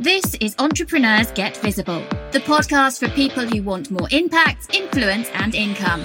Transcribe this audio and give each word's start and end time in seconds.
This 0.00 0.36
is 0.36 0.54
Entrepreneurs 0.60 1.32
Get 1.32 1.56
Visible, 1.56 2.04
the 2.30 2.38
podcast 2.38 3.00
for 3.00 3.08
people 3.16 3.44
who 3.44 3.64
want 3.64 3.90
more 3.90 4.06
impact, 4.12 4.72
influence, 4.72 5.28
and 5.34 5.56
income. 5.56 6.04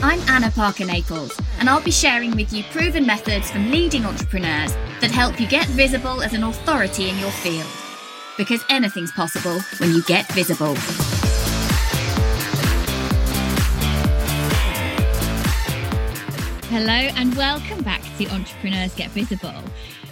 I'm 0.00 0.20
Anna 0.28 0.50
Parker 0.50 0.84
Naples, 0.84 1.40
and 1.58 1.70
I'll 1.70 1.80
be 1.80 1.90
sharing 1.90 2.36
with 2.36 2.52
you 2.52 2.62
proven 2.64 3.06
methods 3.06 3.50
from 3.50 3.70
leading 3.70 4.04
entrepreneurs 4.04 4.74
that 5.00 5.10
help 5.10 5.40
you 5.40 5.48
get 5.48 5.66
visible 5.68 6.20
as 6.20 6.34
an 6.34 6.44
authority 6.44 7.08
in 7.08 7.18
your 7.18 7.30
field. 7.30 7.66
Because 8.36 8.62
anything's 8.68 9.12
possible 9.12 9.60
when 9.78 9.94
you 9.94 10.02
get 10.02 10.30
visible. 10.32 10.74
Hello, 16.68 16.92
and 16.92 17.34
welcome 17.34 17.82
back 17.82 18.02
to 18.18 18.26
Entrepreneurs 18.26 18.94
Get 18.94 19.08
Visible. 19.12 19.54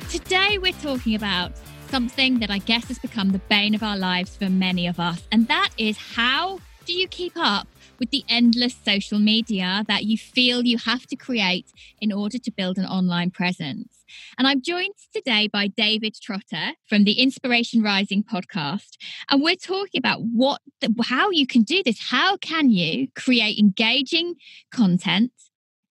Today, 0.08 0.56
we're 0.56 0.72
talking 0.72 1.16
about 1.16 1.52
something 1.94 2.40
that 2.40 2.50
I 2.50 2.58
guess 2.58 2.88
has 2.88 2.98
become 2.98 3.30
the 3.30 3.38
bane 3.48 3.72
of 3.72 3.84
our 3.84 3.96
lives 3.96 4.36
for 4.36 4.50
many 4.50 4.88
of 4.88 4.98
us, 4.98 5.22
and 5.30 5.46
that 5.46 5.68
is 5.78 5.96
how 5.96 6.58
do 6.86 6.92
you 6.92 7.06
keep 7.06 7.34
up 7.36 7.68
with 8.00 8.10
the 8.10 8.24
endless 8.28 8.74
social 8.84 9.20
media 9.20 9.84
that 9.86 10.02
you 10.02 10.18
feel 10.18 10.64
you 10.64 10.76
have 10.76 11.06
to 11.06 11.14
create 11.14 11.70
in 12.00 12.10
order 12.10 12.36
to 12.36 12.50
build 12.50 12.78
an 12.78 12.84
online 12.84 13.30
presence? 13.30 14.04
And 14.36 14.48
I'm 14.48 14.60
joined 14.60 14.96
today 15.14 15.46
by 15.46 15.68
David 15.68 16.16
Trotter 16.20 16.72
from 16.88 17.04
the 17.04 17.12
Inspiration 17.12 17.80
Rising 17.80 18.24
podcast, 18.24 18.96
and 19.30 19.40
we're 19.40 19.54
talking 19.54 20.00
about 20.00 20.18
what 20.20 20.62
how 21.04 21.30
you 21.30 21.46
can 21.46 21.62
do 21.62 21.80
this. 21.84 22.08
How 22.10 22.36
can 22.38 22.70
you 22.70 23.06
create 23.14 23.56
engaging 23.56 24.34
content 24.72 25.30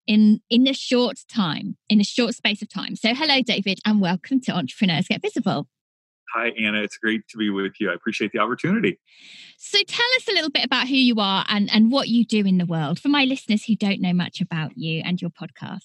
in 0.05 0.41
in 0.49 0.67
a 0.67 0.73
short 0.73 1.19
time, 1.33 1.77
in 1.87 2.01
a 2.01 2.03
short 2.03 2.35
space 2.35 2.61
of 2.61 2.67
time? 2.67 2.97
So 2.97 3.15
hello 3.15 3.41
David 3.41 3.79
and 3.85 4.01
welcome 4.01 4.41
to 4.41 4.51
Entrepreneurs 4.51 5.07
Get 5.07 5.21
Visible. 5.21 5.69
Hi, 6.33 6.49
Anna. 6.59 6.81
It's 6.81 6.97
great 6.97 7.27
to 7.29 7.37
be 7.37 7.51
with 7.51 7.73
you. 7.79 7.91
I 7.91 7.93
appreciate 7.93 8.31
the 8.31 8.39
opportunity. 8.39 8.99
So, 9.57 9.77
tell 9.87 10.05
us 10.17 10.27
a 10.27 10.31
little 10.31 10.49
bit 10.49 10.65
about 10.65 10.87
who 10.87 10.95
you 10.95 11.15
are 11.19 11.45
and, 11.47 11.69
and 11.71 11.91
what 11.91 12.07
you 12.07 12.25
do 12.25 12.39
in 12.39 12.57
the 12.57 12.65
world 12.65 12.99
for 12.99 13.09
my 13.09 13.23
listeners 13.23 13.65
who 13.65 13.75
don't 13.75 14.01
know 14.01 14.13
much 14.13 14.41
about 14.41 14.71
you 14.75 15.03
and 15.05 15.21
your 15.21 15.29
podcast. 15.29 15.83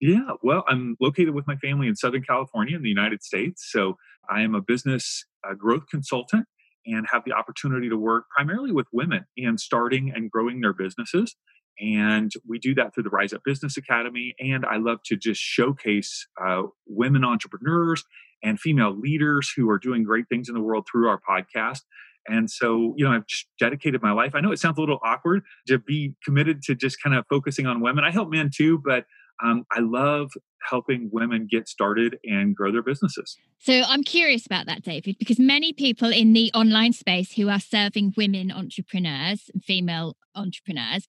Yeah, 0.00 0.30
well, 0.42 0.64
I'm 0.66 0.96
located 1.00 1.34
with 1.34 1.46
my 1.46 1.56
family 1.56 1.86
in 1.86 1.96
Southern 1.96 2.22
California 2.22 2.74
in 2.76 2.82
the 2.82 2.88
United 2.88 3.22
States. 3.22 3.68
So, 3.70 3.96
I 4.30 4.40
am 4.40 4.54
a 4.54 4.62
business 4.62 5.26
uh, 5.46 5.54
growth 5.54 5.86
consultant 5.90 6.46
and 6.86 7.06
have 7.12 7.24
the 7.26 7.32
opportunity 7.32 7.90
to 7.90 7.96
work 7.96 8.24
primarily 8.34 8.72
with 8.72 8.86
women 8.92 9.26
in 9.36 9.58
starting 9.58 10.10
and 10.14 10.30
growing 10.30 10.62
their 10.62 10.72
businesses. 10.72 11.36
And 11.78 12.32
we 12.46 12.58
do 12.58 12.74
that 12.74 12.94
through 12.94 13.02
the 13.04 13.10
Rise 13.10 13.34
Up 13.34 13.42
Business 13.44 13.76
Academy. 13.76 14.34
And 14.38 14.64
I 14.64 14.76
love 14.76 15.00
to 15.06 15.16
just 15.16 15.40
showcase 15.40 16.26
uh, 16.42 16.62
women 16.86 17.24
entrepreneurs 17.24 18.04
and 18.42 18.58
female 18.60 18.98
leaders 18.98 19.52
who 19.54 19.68
are 19.70 19.78
doing 19.78 20.02
great 20.02 20.28
things 20.28 20.48
in 20.48 20.54
the 20.54 20.60
world 20.60 20.86
through 20.90 21.08
our 21.08 21.20
podcast. 21.20 21.80
And 22.28 22.50
so, 22.50 22.94
you 22.96 23.04
know, 23.04 23.12
I've 23.12 23.26
just 23.26 23.46
dedicated 23.58 24.02
my 24.02 24.12
life. 24.12 24.34
I 24.34 24.40
know 24.40 24.52
it 24.52 24.58
sounds 24.58 24.78
a 24.78 24.80
little 24.80 25.00
awkward 25.02 25.42
to 25.68 25.78
be 25.78 26.14
committed 26.24 26.62
to 26.62 26.74
just 26.74 27.02
kind 27.02 27.16
of 27.16 27.24
focusing 27.28 27.66
on 27.66 27.80
women. 27.80 28.04
I 28.04 28.10
help 28.10 28.30
men 28.30 28.50
too, 28.54 28.80
but 28.84 29.06
um, 29.42 29.64
I 29.70 29.80
love 29.80 30.30
helping 30.68 31.08
women 31.12 31.48
get 31.50 31.66
started 31.68 32.18
and 32.24 32.54
grow 32.54 32.70
their 32.70 32.82
businesses. 32.82 33.36
So 33.58 33.82
I'm 33.86 34.02
curious 34.02 34.44
about 34.44 34.66
that, 34.66 34.82
David, 34.82 35.16
because 35.18 35.38
many 35.38 35.72
people 35.72 36.12
in 36.12 36.34
the 36.34 36.50
online 36.54 36.92
space 36.92 37.32
who 37.32 37.48
are 37.48 37.60
serving 37.60 38.14
women 38.16 38.50
entrepreneurs, 38.50 39.50
female 39.62 40.16
entrepreneurs, 40.34 41.08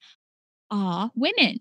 are 0.71 1.11
women. 1.15 1.59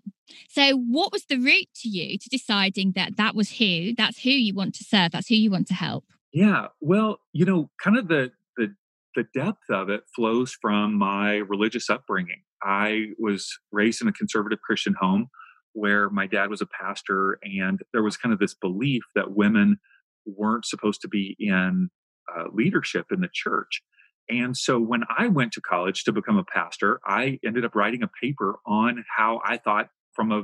So, 0.49 0.77
what 0.77 1.11
was 1.11 1.25
the 1.25 1.37
route 1.37 1.67
to 1.81 1.89
you 1.89 2.17
to 2.17 2.29
deciding 2.29 2.93
that 2.93 3.17
that 3.17 3.35
was 3.35 3.57
who, 3.57 3.93
that's 3.95 4.21
who 4.23 4.29
you 4.29 4.53
want 4.53 4.73
to 4.75 4.83
serve, 4.83 5.11
that's 5.11 5.27
who 5.27 5.35
you 5.35 5.51
want 5.51 5.67
to 5.67 5.73
help? 5.73 6.05
Yeah, 6.33 6.67
well, 6.79 7.19
you 7.33 7.45
know, 7.45 7.69
kind 7.83 7.97
of 7.97 8.07
the 8.07 8.31
the 8.57 8.73
the 9.15 9.25
depth 9.35 9.69
of 9.69 9.89
it 9.89 10.03
flows 10.15 10.57
from 10.59 10.97
my 10.97 11.37
religious 11.37 11.89
upbringing. 11.89 12.41
I 12.63 13.09
was 13.19 13.59
raised 13.71 14.01
in 14.01 14.07
a 14.07 14.13
conservative 14.13 14.61
Christian 14.61 14.95
home 14.99 15.27
where 15.73 16.09
my 16.09 16.27
dad 16.27 16.49
was 16.49 16.61
a 16.61 16.67
pastor, 16.67 17.37
and 17.43 17.81
there 17.93 18.03
was 18.03 18.17
kind 18.17 18.33
of 18.33 18.39
this 18.39 18.53
belief 18.53 19.03
that 19.15 19.35
women 19.35 19.79
weren't 20.25 20.65
supposed 20.65 21.01
to 21.01 21.07
be 21.07 21.35
in 21.39 21.89
uh, 22.35 22.45
leadership 22.53 23.07
in 23.11 23.21
the 23.21 23.29
church. 23.31 23.81
And 24.31 24.55
so 24.55 24.79
when 24.79 25.03
I 25.15 25.27
went 25.27 25.51
to 25.53 25.61
college 25.61 26.05
to 26.05 26.11
become 26.11 26.37
a 26.37 26.43
pastor, 26.43 27.01
I 27.05 27.39
ended 27.45 27.65
up 27.65 27.75
writing 27.75 28.01
a 28.01 28.07
paper 28.07 28.59
on 28.65 29.03
how 29.15 29.41
I 29.45 29.57
thought, 29.57 29.89
from 30.13 30.31
a 30.31 30.43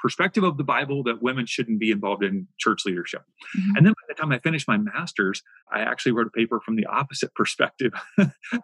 perspective 0.00 0.44
of 0.44 0.58
the 0.58 0.64
Bible, 0.64 1.02
that 1.04 1.22
women 1.22 1.46
shouldn't 1.46 1.80
be 1.80 1.90
involved 1.90 2.22
in 2.22 2.46
church 2.58 2.82
leadership. 2.84 3.22
Mm-hmm. 3.58 3.76
And 3.76 3.86
then 3.86 3.92
by 3.94 4.06
the 4.08 4.14
time 4.14 4.30
I 4.30 4.38
finished 4.38 4.68
my 4.68 4.76
master's, 4.76 5.42
I 5.72 5.80
actually 5.80 6.12
wrote 6.12 6.26
a 6.26 6.30
paper 6.38 6.60
from 6.60 6.76
the 6.76 6.84
opposite 6.84 7.34
perspective, 7.36 7.92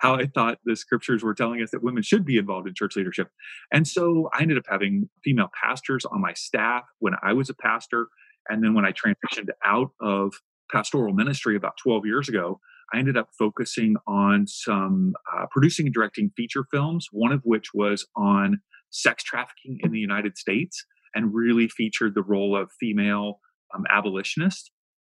how 0.00 0.16
I 0.16 0.26
thought 0.26 0.58
the 0.66 0.76
scriptures 0.76 1.22
were 1.22 1.34
telling 1.34 1.62
us 1.62 1.70
that 1.70 1.82
women 1.82 2.02
should 2.02 2.26
be 2.26 2.36
involved 2.36 2.68
in 2.68 2.74
church 2.74 2.96
leadership. 2.96 3.28
And 3.72 3.88
so 3.88 4.28
I 4.34 4.42
ended 4.42 4.58
up 4.58 4.64
having 4.68 5.08
female 5.24 5.50
pastors 5.58 6.04
on 6.04 6.20
my 6.20 6.34
staff 6.34 6.84
when 6.98 7.14
I 7.22 7.32
was 7.32 7.48
a 7.48 7.54
pastor. 7.54 8.08
And 8.50 8.62
then 8.62 8.74
when 8.74 8.84
I 8.84 8.92
transitioned 8.92 9.48
out 9.64 9.92
of 10.00 10.34
pastoral 10.70 11.14
ministry 11.14 11.56
about 11.56 11.78
12 11.82 12.04
years 12.04 12.28
ago, 12.28 12.60
I 12.92 12.98
ended 12.98 13.16
up 13.16 13.28
focusing 13.38 13.96
on 14.06 14.46
some 14.46 15.14
uh, 15.32 15.46
producing 15.50 15.86
and 15.86 15.94
directing 15.94 16.30
feature 16.36 16.64
films, 16.70 17.08
one 17.12 17.32
of 17.32 17.40
which 17.44 17.68
was 17.72 18.06
on 18.16 18.60
sex 18.90 19.22
trafficking 19.22 19.78
in 19.82 19.92
the 19.92 19.98
United 19.98 20.36
States 20.36 20.84
and 21.14 21.34
really 21.34 21.68
featured 21.68 22.14
the 22.14 22.22
role 22.22 22.56
of 22.56 22.70
female 22.78 23.40
um, 23.74 23.84
abolitionists. 23.90 24.70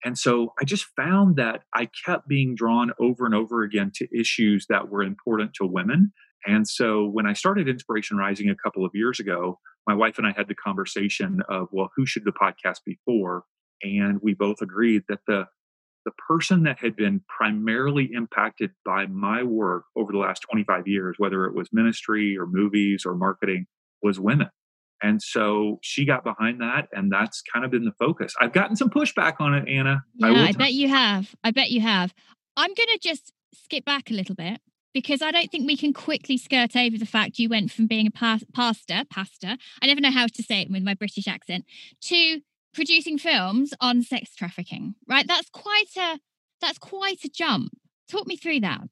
And 0.05 0.19
so 0.19 0.53
I 0.61 0.65
just 0.65 0.87
found 0.97 1.37
that 1.37 1.63
I 1.75 1.89
kept 2.05 2.29
being 2.29 2.55
drawn 2.57 2.91
over 3.01 3.25
and 3.25 3.35
over 3.35 3.63
again 3.63 3.93
to 3.97 4.09
issues 4.19 4.67
that 4.69 4.91
were 4.91 5.03
important 5.03 5.55
to 5.55 5.67
women. 5.67 6.13
And 6.45 6.67
so 6.67 7.07
when 7.07 7.27
I 7.27 7.35
started 7.35 7.69
Inspiration 7.69 8.17
Rising 8.17 8.51
a 8.51 8.57
couple 8.57 8.85
of 8.85 8.91
years 8.95 9.21
ago, 9.21 9.61
my 9.87 9.95
wife 9.95 10.19
and 10.19 10.27
I 10.27 10.33
had 10.37 10.49
the 10.49 10.55
conversation 10.55 11.41
of, 11.49 11.69
well, 11.71 11.91
who 11.97 12.05
should 12.05 12.25
the 12.25 12.33
podcast 12.33 12.79
be 12.85 12.99
for? 13.05 13.45
And 13.83 14.19
we 14.23 14.35
both 14.35 14.61
agreed 14.61 15.03
that 15.09 15.21
the 15.27 15.47
the 16.05 16.13
person 16.29 16.65
that 16.65 16.79
had 16.79 16.97
been 16.97 17.21
primarily 17.29 18.11
impacted 18.13 18.71
by 18.85 19.07
my 19.07 19.43
work 19.43 19.85
over 19.97 20.13
the 20.13 20.19
last 20.19 20.41
25 20.51 20.87
years, 20.87 21.17
whether 21.19 21.45
it 21.47 21.55
was 21.55 21.69
ministry 21.73 22.37
or 22.37 22.47
movies 22.47 23.05
or 23.07 23.15
marketing, 23.15 23.67
was 24.03 24.19
women. 24.19 24.49
And 25.03 25.21
so 25.21 25.79
she 25.83 26.05
got 26.05 26.23
behind 26.23 26.61
that, 26.61 26.89
and 26.93 27.11
that's 27.11 27.43
kind 27.43 27.65
of 27.65 27.73
been 27.73 27.85
the 27.85 27.93
focus. 27.99 28.35
I've 28.41 28.53
gotten 28.53 28.77
some 28.77 28.89
pushback 28.89 29.35
on 29.41 29.53
it, 29.55 29.69
Anna. 29.69 30.05
Yeah, 30.15 30.29
I, 30.29 30.49
I 30.49 30.53
bet 30.53 30.73
you 30.73 30.89
have. 30.89 31.35
I 31.43 31.51
bet 31.51 31.71
you 31.71 31.81
have. 31.81 32.15
I'm 32.57 32.73
going 32.75 32.89
to 32.93 32.99
just 33.03 33.33
skip 33.53 33.85
back 33.85 34.11
a 34.11 34.15
little 34.15 34.37
bit 34.37 34.61
because 34.95 35.23
I 35.23 35.31
don't 35.31 35.51
think 35.51 35.67
we 35.67 35.77
can 35.77 35.93
quickly 35.93 36.37
skirt 36.37 36.77
over 36.77 36.99
the 36.99 37.07
fact 37.07 37.39
you 37.39 37.49
went 37.49 37.73
from 37.73 37.87
being 37.87 38.07
a 38.07 38.11
pastor, 38.11 39.05
pastor, 39.11 39.57
I 39.81 39.87
never 39.87 40.01
know 40.01 40.11
how 40.11 40.27
to 40.27 40.43
say 40.43 40.63
it 40.63 40.71
with 40.71 40.83
my 40.83 40.95
British 40.95 41.27
accent, 41.27 41.65
to 42.03 42.41
producing 42.75 43.19
films 43.19 43.75
on 43.81 44.03
sex 44.03 44.35
trafficking, 44.35 44.95
right? 45.09 45.27
That's 45.27 45.51
quite 45.51 45.97
a 45.97 46.19
that's 46.61 46.79
quite 46.79 47.25
a 47.25 47.29
jump. 47.29 47.73
Talk 48.09 48.27
me 48.27 48.37
through 48.37 48.61
that. 48.61 48.83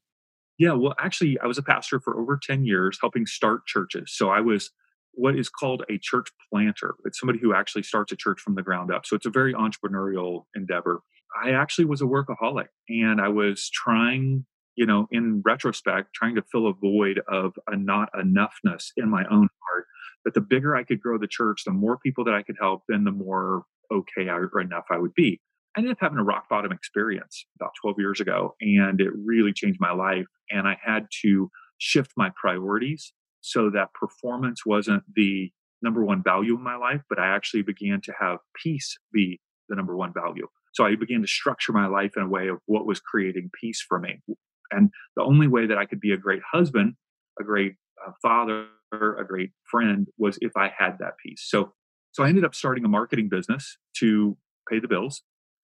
Yeah, 0.58 0.72
well, 0.72 0.94
actually, 0.98 1.38
I 1.42 1.46
was 1.46 1.56
a 1.56 1.62
pastor 1.62 2.00
for 2.00 2.18
over 2.18 2.38
10 2.40 2.64
years 2.64 2.98
helping 3.00 3.24
start 3.26 3.66
churches. 3.66 4.12
So 4.14 4.28
I 4.28 4.40
was 4.40 4.70
what 5.12 5.36
is 5.36 5.48
called 5.48 5.84
a 5.88 5.98
church 5.98 6.28
planter. 6.52 6.94
It's 7.04 7.18
somebody 7.18 7.38
who 7.40 7.54
actually 7.54 7.82
starts 7.82 8.12
a 8.12 8.16
church 8.16 8.40
from 8.40 8.54
the 8.54 8.62
ground 8.62 8.92
up. 8.92 9.06
So 9.06 9.16
it's 9.16 9.26
a 9.26 9.30
very 9.30 9.54
entrepreneurial 9.54 10.44
endeavor. 10.54 11.00
I 11.42 11.50
actually 11.50 11.86
was 11.86 12.02
a 12.02 12.04
workaholic 12.04 12.66
and 12.88 13.20
I 13.20 13.28
was 13.28 13.70
trying, 13.70 14.44
you 14.76 14.86
know, 14.86 15.06
in 15.10 15.42
retrospect, 15.44 16.14
trying 16.14 16.36
to 16.36 16.42
fill 16.50 16.66
a 16.66 16.72
void 16.72 17.20
of 17.28 17.52
a 17.66 17.76
not 17.76 18.08
enoughness 18.14 18.88
in 18.96 19.08
my 19.10 19.24
own 19.30 19.48
heart 19.68 19.86
but 20.24 20.34
the 20.34 20.40
bigger 20.40 20.76
I 20.76 20.84
could 20.84 21.00
grow 21.00 21.18
the 21.18 21.26
church, 21.26 21.62
the 21.64 21.72
more 21.72 21.98
people 21.98 22.24
that 22.24 22.34
I 22.34 22.42
could 22.42 22.56
help, 22.60 22.82
then 22.88 23.04
the 23.04 23.12
more 23.12 23.64
okay 23.92 24.28
I, 24.28 24.34
or 24.34 24.60
enough 24.60 24.84
I 24.90 24.98
would 24.98 25.14
be. 25.14 25.40
I 25.76 25.80
ended 25.80 25.92
up 25.92 25.98
having 26.00 26.18
a 26.18 26.24
rock 26.24 26.48
bottom 26.48 26.72
experience 26.72 27.46
about 27.58 27.72
12 27.80 27.96
years 27.98 28.20
ago, 28.20 28.54
and 28.60 29.00
it 29.00 29.10
really 29.14 29.52
changed 29.52 29.80
my 29.80 29.92
life. 29.92 30.26
And 30.50 30.66
I 30.66 30.76
had 30.82 31.06
to 31.22 31.50
shift 31.78 32.12
my 32.16 32.30
priorities 32.40 33.12
so 33.40 33.70
that 33.70 33.94
performance 33.94 34.66
wasn't 34.66 35.04
the 35.14 35.50
number 35.82 36.04
one 36.04 36.22
value 36.22 36.56
in 36.56 36.62
my 36.62 36.76
life, 36.76 37.02
but 37.08 37.18
I 37.18 37.28
actually 37.34 37.62
began 37.62 38.00
to 38.02 38.12
have 38.20 38.38
peace 38.62 38.98
be 39.12 39.40
the 39.68 39.76
number 39.76 39.96
one 39.96 40.12
value. 40.12 40.46
So 40.74 40.84
I 40.84 40.94
began 40.96 41.22
to 41.22 41.26
structure 41.26 41.72
my 41.72 41.86
life 41.86 42.12
in 42.16 42.24
a 42.24 42.28
way 42.28 42.48
of 42.48 42.58
what 42.66 42.86
was 42.86 43.00
creating 43.00 43.50
peace 43.58 43.84
for 43.86 43.98
me. 43.98 44.20
And 44.70 44.90
the 45.16 45.22
only 45.22 45.48
way 45.48 45.66
that 45.66 45.78
I 45.78 45.86
could 45.86 46.00
be 46.00 46.12
a 46.12 46.16
great 46.16 46.42
husband, 46.50 46.94
a 47.38 47.44
great 47.44 47.74
uh, 48.06 48.12
father, 48.22 48.66
a 48.92 49.24
great 49.24 49.50
friend 49.70 50.08
was 50.18 50.38
if 50.40 50.52
I 50.56 50.72
had 50.76 50.98
that 50.98 51.14
peace. 51.24 51.44
So, 51.46 51.72
so 52.12 52.24
I 52.24 52.28
ended 52.28 52.44
up 52.44 52.54
starting 52.54 52.84
a 52.84 52.88
marketing 52.88 53.28
business 53.28 53.76
to 53.98 54.36
pay 54.68 54.80
the 54.80 54.88
bills. 54.88 55.22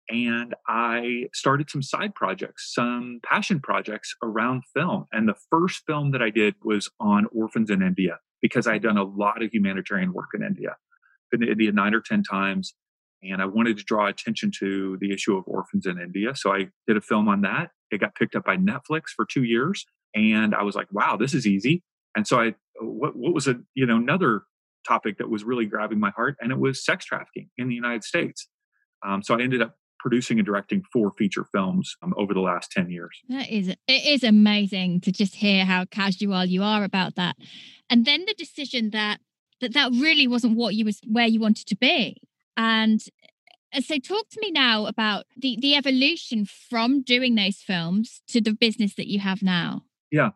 And 0.09 0.55
I 0.67 1.27
started 1.33 1.69
some 1.69 1.83
side 1.83 2.15
projects, 2.15 2.73
some 2.73 3.19
passion 3.23 3.59
projects 3.59 4.13
around 4.23 4.63
film. 4.73 5.05
And 5.11 5.27
the 5.27 5.35
first 5.49 5.83
film 5.85 6.11
that 6.11 6.21
I 6.21 6.29
did 6.29 6.55
was 6.63 6.89
on 6.99 7.27
orphans 7.33 7.69
in 7.69 7.81
India 7.81 8.19
because 8.41 8.67
I 8.67 8.73
had 8.73 8.83
done 8.83 8.97
a 8.97 9.03
lot 9.03 9.41
of 9.41 9.53
humanitarian 9.53 10.11
work 10.13 10.29
in 10.33 10.43
India. 10.43 10.75
Been 11.31 11.41
to 11.41 11.51
India 11.51 11.71
nine 11.71 11.93
or 11.93 12.01
10 12.01 12.23
times. 12.23 12.73
And 13.23 13.41
I 13.41 13.45
wanted 13.45 13.77
to 13.77 13.83
draw 13.83 14.07
attention 14.07 14.51
to 14.59 14.97
the 14.99 15.13
issue 15.13 15.37
of 15.37 15.43
orphans 15.45 15.85
in 15.85 15.99
India. 15.99 16.35
So 16.35 16.51
I 16.51 16.69
did 16.87 16.97
a 16.97 17.01
film 17.01 17.27
on 17.27 17.41
that. 17.41 17.69
It 17.91 17.99
got 17.99 18.15
picked 18.15 18.35
up 18.35 18.45
by 18.45 18.57
Netflix 18.57 19.09
for 19.15 19.25
two 19.25 19.43
years. 19.43 19.85
And 20.15 20.53
I 20.53 20.63
was 20.63 20.75
like, 20.75 20.87
wow, 20.91 21.17
this 21.17 21.33
is 21.33 21.47
easy. 21.47 21.83
And 22.15 22.27
so 22.27 22.39
I, 22.39 22.55
what, 22.79 23.15
what 23.15 23.33
was 23.33 23.47
a, 23.47 23.55
you 23.73 23.85
know, 23.85 23.97
another 23.97 24.43
topic 24.87 25.17
that 25.19 25.29
was 25.29 25.43
really 25.43 25.65
grabbing 25.65 25.99
my 25.99 26.09
heart 26.11 26.35
and 26.41 26.51
it 26.51 26.59
was 26.59 26.83
sex 26.83 27.05
trafficking 27.05 27.49
in 27.57 27.69
the 27.69 27.75
United 27.75 28.03
States. 28.03 28.47
Um, 29.05 29.23
so 29.23 29.37
I 29.37 29.41
ended 29.41 29.61
up 29.61 29.75
producing 29.99 30.39
and 30.39 30.45
directing 30.45 30.83
four 30.91 31.11
feature 31.11 31.45
films 31.51 31.95
um, 32.01 32.13
over 32.17 32.33
the 32.33 32.39
last 32.39 32.71
10 32.71 32.89
years. 32.89 33.19
That 33.29 33.49
is, 33.49 33.69
it 33.69 33.77
is 33.87 34.23
amazing 34.23 35.01
to 35.01 35.11
just 35.11 35.35
hear 35.35 35.63
how 35.63 35.85
casual 35.85 36.43
you 36.45 36.63
are 36.63 36.83
about 36.83 37.15
that. 37.15 37.35
And 37.89 38.05
then 38.05 38.25
the 38.25 38.33
decision 38.33 38.89
that, 38.91 39.19
that 39.61 39.73
that 39.73 39.91
really 39.91 40.27
wasn't 40.27 40.57
what 40.57 40.73
you 40.73 40.85
was 40.85 40.99
where 41.05 41.27
you 41.27 41.39
wanted 41.39 41.67
to 41.67 41.75
be. 41.75 42.17
And 42.57 42.99
so 43.79 43.97
talk 43.97 44.29
to 44.29 44.39
me 44.41 44.51
now 44.51 44.85
about 44.85 45.25
the 45.37 45.57
the 45.59 45.75
evolution 45.75 46.45
from 46.45 47.01
doing 47.01 47.35
those 47.35 47.57
films 47.57 48.21
to 48.27 48.41
the 48.41 48.53
business 48.53 48.95
that 48.95 49.07
you 49.07 49.19
have 49.19 49.41
now. 49.41 49.83
Yeah. 50.11 50.31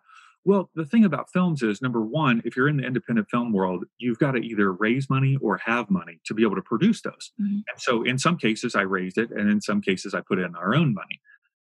Well, 0.45 0.69
the 0.75 0.85
thing 0.85 1.03
about 1.03 1.31
films 1.31 1.63
is 1.63 1.81
number 1.81 2.01
one, 2.01 2.43
if 2.45 2.55
you're 2.55 2.69
in 2.69 2.77
the 2.77 2.85
independent 2.85 3.29
film 3.31 3.51
world, 3.51 3.85
you've 3.97 4.19
got 4.19 4.33
to 4.33 4.37
either 4.37 4.71
raise 4.71 5.09
money 5.09 5.37
or 5.41 5.57
have 5.65 5.89
money 5.89 6.19
to 6.27 6.35
be 6.35 6.43
able 6.43 6.55
to 6.55 6.61
produce 6.61 7.01
those. 7.01 7.31
Mm-hmm. 7.41 7.61
And 7.67 7.79
so 7.79 8.03
in 8.03 8.19
some 8.19 8.37
cases 8.37 8.75
I 8.75 8.81
raised 8.81 9.17
it 9.17 9.31
and 9.31 9.49
in 9.49 9.59
some 9.59 9.81
cases 9.81 10.13
I 10.13 10.21
put 10.21 10.37
in 10.37 10.55
our 10.55 10.75
own 10.75 10.93
money. 10.93 11.19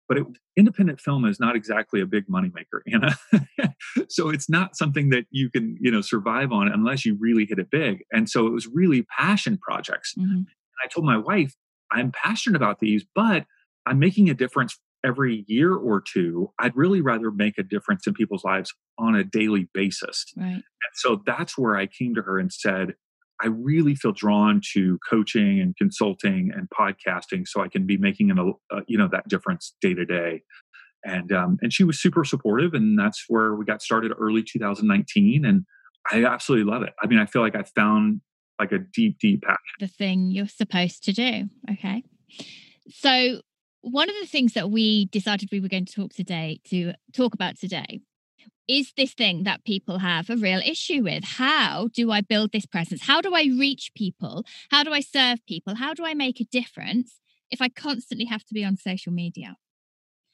But 0.08 0.18
it, 0.18 0.26
independent 0.56 1.00
film 1.00 1.24
is 1.24 1.38
not 1.38 1.54
exactly 1.54 2.00
a 2.00 2.06
big 2.06 2.26
moneymaker, 2.26 2.80
know. 2.86 3.68
so 4.08 4.30
it's 4.30 4.50
not 4.50 4.76
something 4.76 5.10
that 5.10 5.26
you 5.30 5.48
can, 5.48 5.76
you 5.80 5.92
know, 5.92 6.00
survive 6.00 6.50
on 6.50 6.66
unless 6.66 7.06
you 7.06 7.16
really 7.20 7.46
hit 7.46 7.60
it 7.60 7.70
big. 7.70 8.02
And 8.10 8.28
so 8.28 8.48
it 8.48 8.50
was 8.50 8.66
really 8.66 9.06
passion 9.16 9.58
projects. 9.58 10.12
Mm-hmm. 10.18 10.42
I 10.84 10.88
told 10.88 11.06
my 11.06 11.16
wife, 11.16 11.54
I'm 11.92 12.12
passionate 12.12 12.56
about 12.56 12.80
these, 12.80 13.04
but 13.14 13.44
I'm 13.86 13.98
making 13.98 14.30
a 14.30 14.34
difference 14.34 14.78
every 15.04 15.44
year 15.48 15.74
or 15.74 16.00
two. 16.00 16.50
I'd 16.58 16.76
really 16.76 17.00
rather 17.00 17.30
make 17.30 17.58
a 17.58 17.62
difference 17.62 18.06
in 18.06 18.14
people's 18.14 18.44
lives 18.44 18.72
on 18.98 19.14
a 19.14 19.24
daily 19.24 19.68
basis. 19.74 20.24
Right. 20.36 20.52
And 20.52 20.62
so 20.94 21.22
that's 21.26 21.58
where 21.58 21.76
I 21.76 21.86
came 21.86 22.14
to 22.14 22.22
her 22.22 22.38
and 22.38 22.52
said, 22.52 22.94
I 23.42 23.48
really 23.48 23.96
feel 23.96 24.12
drawn 24.12 24.60
to 24.72 24.98
coaching 25.08 25.60
and 25.60 25.76
consulting 25.76 26.52
and 26.54 26.68
podcasting, 26.70 27.46
so 27.46 27.60
I 27.60 27.68
can 27.68 27.86
be 27.86 27.96
making 27.96 28.30
an, 28.30 28.54
uh, 28.70 28.80
you 28.86 28.96
know 28.96 29.08
that 29.10 29.28
difference 29.28 29.74
day 29.80 29.94
to 29.94 30.04
day. 30.04 30.42
And 31.04 31.32
um, 31.32 31.58
and 31.60 31.72
she 31.72 31.82
was 31.82 32.00
super 32.00 32.24
supportive, 32.24 32.74
and 32.74 32.96
that's 32.96 33.24
where 33.26 33.54
we 33.56 33.64
got 33.64 33.82
started 33.82 34.12
early 34.16 34.44
2019, 34.44 35.44
and 35.44 35.64
I 36.12 36.24
absolutely 36.24 36.70
love 36.70 36.82
it. 36.82 36.92
I 37.02 37.08
mean, 37.08 37.18
I 37.18 37.26
feel 37.26 37.42
like 37.42 37.56
I 37.56 37.64
found 37.74 38.20
like 38.58 38.72
a 38.72 38.78
deep, 38.78 39.18
deep 39.18 39.42
passion. 39.42 39.58
The 39.80 39.88
thing 39.88 40.30
you're 40.30 40.46
supposed 40.46 41.04
to 41.04 41.12
do. 41.12 41.48
Okay. 41.70 42.02
So 42.90 43.40
one 43.82 44.08
of 44.08 44.16
the 44.20 44.26
things 44.26 44.54
that 44.54 44.70
we 44.70 45.06
decided 45.06 45.48
we 45.50 45.60
were 45.60 45.68
going 45.68 45.86
to 45.86 45.92
talk 45.92 46.12
today 46.12 46.60
to 46.70 46.92
talk 47.12 47.34
about 47.34 47.58
today 47.58 48.00
is 48.68 48.92
this 48.96 49.12
thing 49.12 49.42
that 49.42 49.64
people 49.64 49.98
have 49.98 50.30
a 50.30 50.36
real 50.36 50.60
issue 50.64 51.02
with. 51.02 51.24
How 51.24 51.88
do 51.92 52.10
I 52.12 52.20
build 52.20 52.52
this 52.52 52.66
presence? 52.66 53.02
How 53.02 53.20
do 53.20 53.34
I 53.34 53.44
reach 53.44 53.90
people? 53.96 54.44
How 54.70 54.84
do 54.84 54.92
I 54.92 55.00
serve 55.00 55.44
people? 55.46 55.74
How 55.74 55.94
do 55.94 56.04
I 56.04 56.14
make 56.14 56.40
a 56.40 56.44
difference 56.44 57.18
if 57.50 57.60
I 57.60 57.68
constantly 57.68 58.26
have 58.26 58.44
to 58.44 58.54
be 58.54 58.64
on 58.64 58.76
social 58.76 59.12
media? 59.12 59.56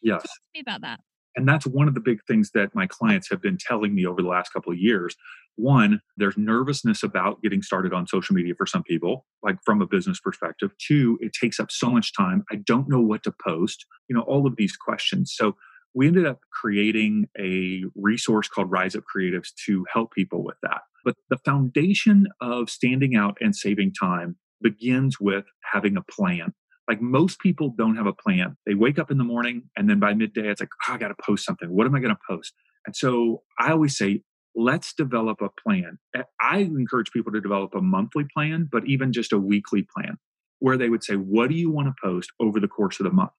Yes. 0.03 0.23
Talk 0.23 0.31
to 0.31 0.51
me 0.55 0.61
about 0.61 0.83
that. 0.83 1.01
And 1.37 1.49
that's 1.49 1.67
one 1.67 1.89
of 1.89 1.95
the 1.95 2.01
big 2.01 2.19
things 2.27 2.51
that 2.53 2.75
my 2.75 2.87
clients 2.87 3.31
have 3.31 3.41
been 3.41 3.59
telling 3.59 3.95
me 3.95 4.05
over 4.07 4.21
the 4.21 4.29
last 4.29 4.53
couple 4.53 4.73
of 4.73 4.79
years 4.79 5.17
one, 5.59 6.01
there's 6.17 6.37
nervousness 6.37 7.03
about 7.03 7.43
getting 7.43 7.63
started 7.63 7.93
on 7.93 8.07
social 8.07 8.35
media 8.35 8.55
for 8.57 8.67
some 8.67 8.83
people, 8.83 9.27
like 9.43 9.59
from 9.65 9.83
a 9.83 9.87
business 9.87 10.21
perspective. 10.21 10.71
Two, 10.79 11.19
it 11.21 11.33
takes 11.33 11.59
up 11.59 11.71
so 11.71 11.91
much 11.91 12.15
time. 12.15 12.45
I 12.51 12.57
don't 12.57 12.89
know 12.89 13.01
what 13.01 13.23
to 13.25 13.35
post, 13.45 13.85
you 14.09 14.17
know, 14.17 14.23
all 14.23 14.47
of 14.47 14.57
these 14.57 14.77
questions. 14.77 15.33
So 15.35 15.57
we 15.95 16.07
ended 16.07 16.27
up 16.27 16.41
creating 16.53 17.29
a 17.39 17.83
resource 17.97 18.49
called 18.49 18.71
Rise 18.71 18.95
Up 18.95 19.05
Creatives 19.15 19.49
to 19.67 19.85
help 19.93 20.13
people 20.13 20.45
with 20.45 20.57
that. 20.63 20.83
But 21.05 21.17
the 21.31 21.39
foundation 21.39 22.27
of 22.41 22.71
standing 22.71 23.17
out 23.17 23.39
and 23.41 23.55
saving 23.55 23.95
time 23.95 24.37
begins 24.61 25.19
with 25.21 25.45
having 25.73 25.97
a 25.97 26.03
plan. 26.03 26.53
Like 26.89 27.01
most 27.03 27.41
people 27.41 27.75
don't 27.77 27.97
have 27.97 28.07
a 28.07 28.13
plan. 28.13 28.57
They 28.67 28.75
wake 28.75 28.99
up 28.99 29.11
in 29.11 29.19
the 29.19 29.25
morning 29.25 29.65
and 29.77 29.91
then 29.91 29.99
by 29.99 30.15
midday, 30.15 30.49
it's 30.49 30.61
like, 30.61 30.71
oh, 30.89 30.95
I 30.95 30.99
got 30.99 31.09
to 31.09 31.17
post 31.23 31.45
something. 31.45 31.69
What 31.69 31.87
am 31.87 31.95
I 31.95 32.01
going 32.01 32.15
to 32.15 32.21
post? 32.29 32.55
And 32.87 32.97
so 32.97 33.43
I 33.59 33.73
always 33.73 33.97
say, 33.97 34.23
let's 34.59 34.93
develop 34.93 35.41
a 35.41 35.49
plan. 35.63 35.99
I 36.41 36.59
encourage 36.59 37.13
people 37.13 37.33
to 37.33 37.41
develop 37.41 37.75
a 37.75 37.81
monthly 37.81 38.25
plan, 38.35 38.69
but 38.71 38.87
even 38.87 39.13
just 39.13 39.33
a 39.33 39.39
weekly 39.39 39.87
plan 39.97 40.19
where 40.59 40.77
they 40.77 40.89
would 40.89 41.05
say, 41.05 41.15
What 41.15 41.49
do 41.49 41.55
you 41.55 41.71
want 41.71 41.89
to 41.89 41.95
post 42.03 42.33
over 42.41 42.59
the 42.59 42.69
course 42.69 42.99
of 42.99 43.05
the 43.05 43.13
month? 43.13 43.31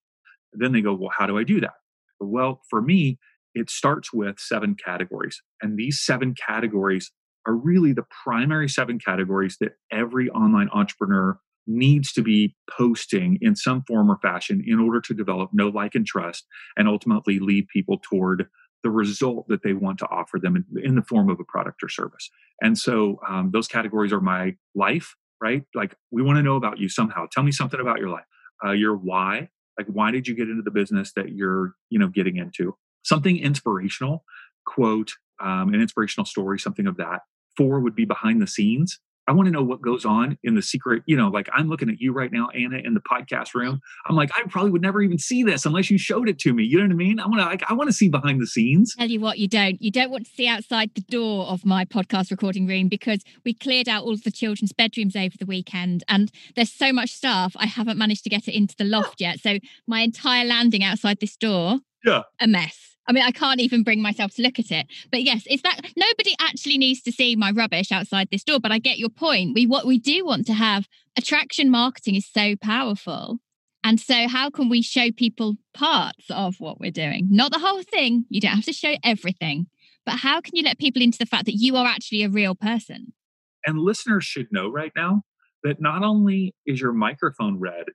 Then 0.53 0.71
they 0.71 0.81
go, 0.81 0.93
Well, 0.93 1.11
how 1.15 1.27
do 1.27 1.37
I 1.37 1.43
do 1.43 1.59
that? 1.59 1.73
Well, 2.21 2.61
for 2.69 2.81
me, 2.81 3.19
it 3.53 3.69
starts 3.69 4.13
with 4.13 4.39
seven 4.39 4.75
categories. 4.75 5.41
And 5.61 5.77
these 5.77 5.99
seven 5.99 6.33
categories 6.35 7.11
are 7.45 7.55
really 7.55 7.93
the 7.93 8.05
primary 8.23 8.69
seven 8.69 8.99
categories 8.99 9.57
that 9.59 9.73
every 9.91 10.29
online 10.29 10.69
entrepreneur 10.73 11.37
needs 11.67 12.11
to 12.13 12.21
be 12.21 12.55
posting 12.77 13.37
in 13.41 13.55
some 13.55 13.83
form 13.87 14.09
or 14.09 14.17
fashion 14.21 14.63
in 14.65 14.79
order 14.79 15.01
to 15.01 15.13
develop 15.13 15.49
know 15.53 15.67
like 15.67 15.95
and 15.95 16.05
trust 16.05 16.45
and 16.77 16.87
ultimately 16.87 17.39
lead 17.39 17.67
people 17.67 17.99
toward 18.09 18.47
the 18.83 18.89
result 18.89 19.47
that 19.49 19.63
they 19.63 19.73
want 19.73 19.99
to 19.99 20.07
offer 20.09 20.39
them 20.39 20.55
in, 20.55 20.65
in 20.83 20.95
the 20.95 21.01
form 21.01 21.29
of 21.29 21.39
a 21.39 21.43
product 21.43 21.83
or 21.83 21.89
service. 21.89 22.29
And 22.61 22.77
so 22.77 23.19
um, 23.27 23.51
those 23.51 23.67
categories 23.67 24.13
are 24.13 24.21
my 24.21 24.55
life, 24.75 25.15
right? 25.41 25.63
Like 25.75 25.95
we 26.11 26.21
want 26.21 26.37
to 26.37 26.43
know 26.43 26.55
about 26.55 26.79
you 26.79 26.89
somehow. 26.89 27.25
Tell 27.31 27.43
me 27.43 27.51
something 27.51 27.79
about 27.79 27.99
your 27.99 28.09
life. 28.09 28.25
Uh, 28.63 28.71
your 28.71 28.95
why, 28.95 29.49
like 29.77 29.87
why 29.87 30.11
did 30.11 30.27
you 30.27 30.35
get 30.35 30.49
into 30.49 30.61
the 30.61 30.71
business 30.71 31.13
that 31.13 31.29
you're, 31.29 31.73
you 31.89 31.99
know, 31.99 32.07
getting 32.07 32.37
into? 32.37 32.75
Something 33.03 33.37
inspirational, 33.37 34.23
quote, 34.65 35.13
um, 35.41 35.73
an 35.73 35.81
inspirational 35.81 36.25
story, 36.25 36.59
something 36.59 36.87
of 36.87 36.97
that. 36.97 37.21
Four 37.55 37.79
would 37.79 37.95
be 37.95 38.05
behind 38.05 38.41
the 38.41 38.47
scenes. 38.47 38.99
I 39.29 39.31
want 39.31 39.45
to 39.45 39.51
know 39.51 39.61
what 39.61 39.79
goes 39.79 40.05
on 40.05 40.39
in 40.43 40.55
the 40.55 40.61
secret. 40.63 41.03
You 41.05 41.15
know, 41.15 41.27
like 41.27 41.47
I'm 41.53 41.69
looking 41.69 41.87
at 41.87 42.01
you 42.01 42.13
right 42.13 42.31
now, 42.31 42.49
Anna, 42.49 42.79
in 42.83 42.95
the 42.95 42.99
podcast 42.99 43.53
room. 43.53 43.79
I'm 44.07 44.15
like, 44.15 44.31
I 44.35 44.41
probably 44.49 44.71
would 44.71 44.81
never 44.81 45.03
even 45.03 45.19
see 45.19 45.43
this 45.43 45.67
unless 45.67 45.91
you 45.91 45.99
showed 45.99 46.27
it 46.27 46.39
to 46.39 46.53
me. 46.53 46.63
You 46.63 46.79
know 46.79 46.85
what 46.85 46.93
I 46.93 46.95
mean? 46.95 47.19
I 47.19 47.27
want 47.27 47.39
to, 47.39 47.45
like, 47.45 47.63
I 47.69 47.73
want 47.73 47.89
to 47.89 47.93
see 47.93 48.09
behind 48.09 48.41
the 48.41 48.47
scenes. 48.47 48.95
Tell 48.95 49.07
you 49.07 49.19
what, 49.19 49.37
you 49.37 49.47
don't. 49.47 49.79
You 49.79 49.91
don't 49.91 50.09
want 50.09 50.25
to 50.25 50.31
see 50.31 50.47
outside 50.47 50.95
the 50.95 51.01
door 51.01 51.45
of 51.45 51.63
my 51.63 51.85
podcast 51.85 52.31
recording 52.31 52.65
room 52.65 52.87
because 52.87 53.21
we 53.45 53.53
cleared 53.53 53.87
out 53.87 54.03
all 54.03 54.13
of 54.13 54.23
the 54.23 54.31
children's 54.31 54.73
bedrooms 54.73 55.15
over 55.15 55.35
the 55.37 55.45
weekend, 55.45 56.03
and 56.09 56.31
there's 56.55 56.73
so 56.73 56.91
much 56.91 57.11
stuff. 57.11 57.55
I 57.55 57.67
haven't 57.67 57.99
managed 57.99 58.23
to 58.23 58.31
get 58.31 58.47
it 58.47 58.55
into 58.55 58.75
the 58.75 58.83
loft 58.83 59.15
yet. 59.21 59.41
So 59.41 59.59
my 59.85 60.01
entire 60.01 60.43
landing 60.43 60.83
outside 60.83 61.19
this 61.19 61.37
door, 61.37 61.81
yeah, 62.03 62.23
a 62.39 62.47
mess. 62.47 62.88
I 63.09 63.11
mean, 63.11 63.23
I 63.23 63.31
can't 63.31 63.59
even 63.59 63.81
bring 63.81 64.03
myself 64.03 64.35
to 64.35 64.43
look 64.43 64.59
at 64.59 64.69
it. 64.69 64.85
But 65.11 65.23
yes, 65.23 65.41
it's 65.47 65.63
that 65.63 65.81
nobody 65.97 66.35
actually 66.39 66.77
needs 66.77 67.01
to 67.01 67.11
see 67.11 67.35
my 67.35 67.49
rubbish 67.49 67.91
outside 67.91 68.29
this 68.29 68.43
door. 68.43 68.59
But 68.59 68.71
I 68.71 68.77
get 68.77 68.99
your 68.99 69.09
point. 69.09 69.55
We 69.55 69.65
what 69.65 69.87
we 69.87 69.97
do 69.97 70.23
want 70.23 70.45
to 70.45 70.53
have 70.53 70.87
attraction 71.17 71.71
marketing 71.71 72.13
is 72.13 72.29
so 72.31 72.55
powerful. 72.55 73.39
And 73.83 73.99
so, 73.99 74.27
how 74.27 74.51
can 74.51 74.69
we 74.69 74.83
show 74.83 75.11
people 75.11 75.55
parts 75.73 76.25
of 76.29 76.59
what 76.59 76.79
we're 76.79 76.91
doing? 76.91 77.27
Not 77.31 77.51
the 77.51 77.59
whole 77.59 77.81
thing. 77.81 78.25
You 78.29 78.41
don't 78.41 78.55
have 78.55 78.65
to 78.65 78.73
show 78.73 78.95
everything. 79.03 79.67
But 80.05 80.19
how 80.19 80.39
can 80.39 80.55
you 80.55 80.61
let 80.61 80.77
people 80.77 81.01
into 81.01 81.17
the 81.17 81.25
fact 81.25 81.45
that 81.45 81.57
you 81.57 81.77
are 81.77 81.87
actually 81.87 82.21
a 82.21 82.29
real 82.29 82.53
person? 82.53 83.13
And 83.65 83.79
listeners 83.79 84.23
should 84.23 84.47
know 84.51 84.69
right 84.69 84.91
now 84.95 85.23
that 85.63 85.81
not 85.81 86.03
only 86.03 86.53
is 86.67 86.79
your 86.79 86.93
microphone 86.93 87.59
red 87.59 87.85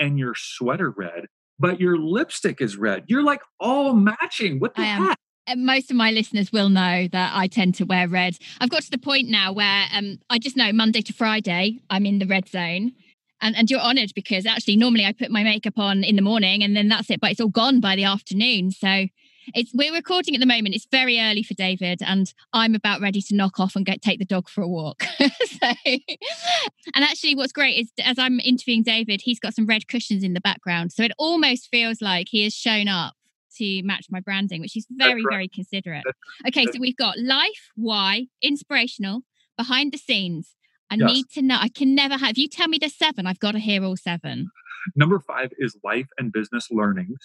and 0.00 0.18
your 0.18 0.34
sweater 0.36 0.90
red, 0.90 1.26
but 1.58 1.80
your 1.80 1.98
lipstick 1.98 2.60
is 2.60 2.76
red. 2.76 3.04
You're 3.06 3.22
like 3.22 3.40
all 3.60 3.94
matching. 3.94 4.60
What 4.60 4.74
the 4.74 4.84
heck? 4.84 5.18
most 5.56 5.90
of 5.90 5.96
my 5.96 6.10
listeners 6.10 6.52
will 6.52 6.68
know 6.68 7.08
that 7.10 7.32
I 7.34 7.46
tend 7.46 7.74
to 7.76 7.84
wear 7.84 8.06
red. 8.06 8.36
I've 8.60 8.70
got 8.70 8.82
to 8.82 8.90
the 8.90 8.98
point 8.98 9.28
now 9.28 9.52
where 9.52 9.86
um, 9.94 10.18
I 10.28 10.38
just 10.38 10.56
know 10.56 10.72
Monday 10.72 11.00
to 11.02 11.12
Friday 11.12 11.78
I'm 11.88 12.06
in 12.06 12.18
the 12.18 12.26
red 12.26 12.48
zone. 12.48 12.92
And, 13.40 13.56
and 13.56 13.70
you're 13.70 13.80
honored 13.80 14.12
because 14.14 14.46
actually 14.46 14.76
normally 14.76 15.04
I 15.04 15.12
put 15.12 15.30
my 15.30 15.44
makeup 15.44 15.78
on 15.78 16.02
in 16.02 16.16
the 16.16 16.22
morning 16.22 16.62
and 16.62 16.76
then 16.76 16.88
that's 16.88 17.08
it, 17.08 17.20
but 17.20 17.30
it's 17.30 17.40
all 17.40 17.48
gone 17.48 17.80
by 17.80 17.94
the 17.94 18.04
afternoon. 18.04 18.72
So 18.72 19.06
it's 19.54 19.72
we're 19.74 19.92
recording 19.92 20.34
at 20.34 20.40
the 20.40 20.46
moment. 20.46 20.74
It's 20.74 20.86
very 20.90 21.20
early 21.20 21.42
for 21.42 21.54
David, 21.54 22.00
and 22.04 22.32
I'm 22.52 22.74
about 22.74 23.00
ready 23.00 23.20
to 23.22 23.34
knock 23.34 23.60
off 23.60 23.76
and 23.76 23.84
go 23.86 23.94
take 24.00 24.18
the 24.18 24.24
dog 24.24 24.48
for 24.48 24.62
a 24.62 24.68
walk. 24.68 25.02
so, 25.18 25.68
and 25.86 27.04
actually, 27.04 27.34
what's 27.34 27.52
great 27.52 27.78
is 27.78 27.92
as 28.04 28.18
I'm 28.18 28.40
interviewing 28.40 28.82
David, 28.82 29.20
he's 29.22 29.40
got 29.40 29.54
some 29.54 29.66
red 29.66 29.88
cushions 29.88 30.22
in 30.22 30.34
the 30.34 30.40
background, 30.40 30.92
so 30.92 31.02
it 31.02 31.12
almost 31.18 31.68
feels 31.70 32.00
like 32.00 32.28
he 32.30 32.44
has 32.44 32.54
shown 32.54 32.88
up 32.88 33.14
to 33.56 33.82
match 33.82 34.06
my 34.10 34.20
branding, 34.20 34.60
which 34.60 34.76
is 34.76 34.86
very 34.90 35.24
right. 35.24 35.32
very 35.32 35.48
considerate. 35.48 36.04
Okay, 36.46 36.66
so 36.66 36.78
we've 36.80 36.96
got 36.96 37.18
life, 37.18 37.70
why, 37.74 38.26
inspirational, 38.42 39.22
behind 39.56 39.92
the 39.92 39.98
scenes. 39.98 40.54
I 40.90 40.94
yes. 40.94 41.12
need 41.12 41.24
to 41.34 41.42
know. 41.42 41.58
I 41.60 41.68
can 41.68 41.94
never 41.94 42.16
have. 42.16 42.30
If 42.30 42.38
You 42.38 42.48
tell 42.48 42.68
me 42.68 42.78
the 42.78 42.88
seven. 42.88 43.26
I've 43.26 43.40
got 43.40 43.52
to 43.52 43.58
hear 43.58 43.84
all 43.84 43.96
seven. 43.96 44.50
Number 44.96 45.18
five 45.18 45.50
is 45.58 45.76
life 45.84 46.06
and 46.18 46.32
business 46.32 46.68
learnings. 46.70 47.18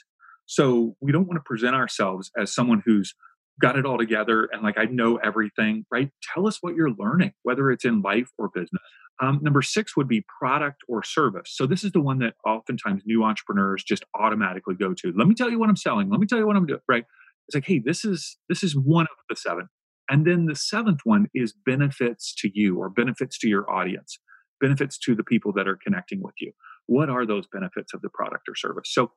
So 0.46 0.96
we 1.02 1.12
don't 1.12 1.28
want 1.28 1.38
to 1.38 1.44
present 1.46 1.76
ourselves 1.76 2.32
as 2.38 2.54
someone 2.54 2.82
who's 2.86 3.14
got 3.62 3.78
it 3.78 3.86
all 3.86 3.98
together 3.98 4.50
and 4.52 4.64
like 4.64 4.78
I 4.78 4.86
know 4.86 5.18
everything, 5.18 5.86
right? 5.92 6.10
Tell 6.34 6.48
us 6.48 6.58
what 6.62 6.76
you're 6.76 6.92
learning, 6.92 7.34
whether 7.44 7.72
it's 7.72 7.86
in 7.86 8.02
life 8.02 8.30
or 8.38 8.50
business. 8.54 8.82
Um, 9.22 9.40
number 9.44 9.62
six 9.62 9.96
would 9.96 10.08
be 10.08 10.26
product 10.40 10.82
or 10.88 11.04
service. 11.04 11.54
So 11.56 11.68
this 11.68 11.84
is 11.84 11.92
the 11.92 12.02
one 12.02 12.18
that 12.20 12.34
oftentimes 12.46 13.04
new 13.06 13.24
entrepreneurs 13.24 13.84
just 13.84 14.04
automatically 14.20 14.76
go 14.76 14.94
to. 14.96 15.14
Let 15.16 15.28
me 15.28 15.36
tell 15.36 15.52
you 15.52 15.60
what 15.60 15.70
I'm 15.70 15.76
selling. 15.76 16.10
Let 16.10 16.20
me 16.20 16.26
tell 16.26 16.40
you 16.40 16.48
what 16.48 16.56
I'm 16.56 16.66
doing. 16.66 16.80
Right? 16.88 17.06
It's 17.48 17.56
like, 17.56 17.66
hey, 17.66 17.80
this 17.84 18.04
is 18.04 18.38
this 18.50 18.64
is 18.64 18.76
one 18.76 19.06
of 19.06 19.18
the 19.30 19.36
seven. 19.36 19.70
And 20.10 20.26
then 20.26 20.46
the 20.46 20.56
seventh 20.56 21.02
one 21.04 21.28
is 21.34 21.54
benefits 21.66 22.34
to 22.40 22.50
you 22.54 22.78
or 22.78 22.90
benefits 22.90 23.38
to 23.40 23.48
your 23.48 23.70
audience, 23.72 24.20
benefits 24.60 24.98
to 25.00 25.16
the 25.16 25.24
people 25.24 25.54
that 25.54 25.68
are 25.68 25.80
connecting 25.82 26.22
with 26.22 26.36
you. 26.40 26.52
What 26.88 27.10
are 27.10 27.26
those 27.26 27.46
benefits 27.52 27.94
of 27.94 28.02
the 28.02 28.10
product 28.10 28.50
or 28.50 28.56
service? 28.56 28.90
So, 28.92 29.12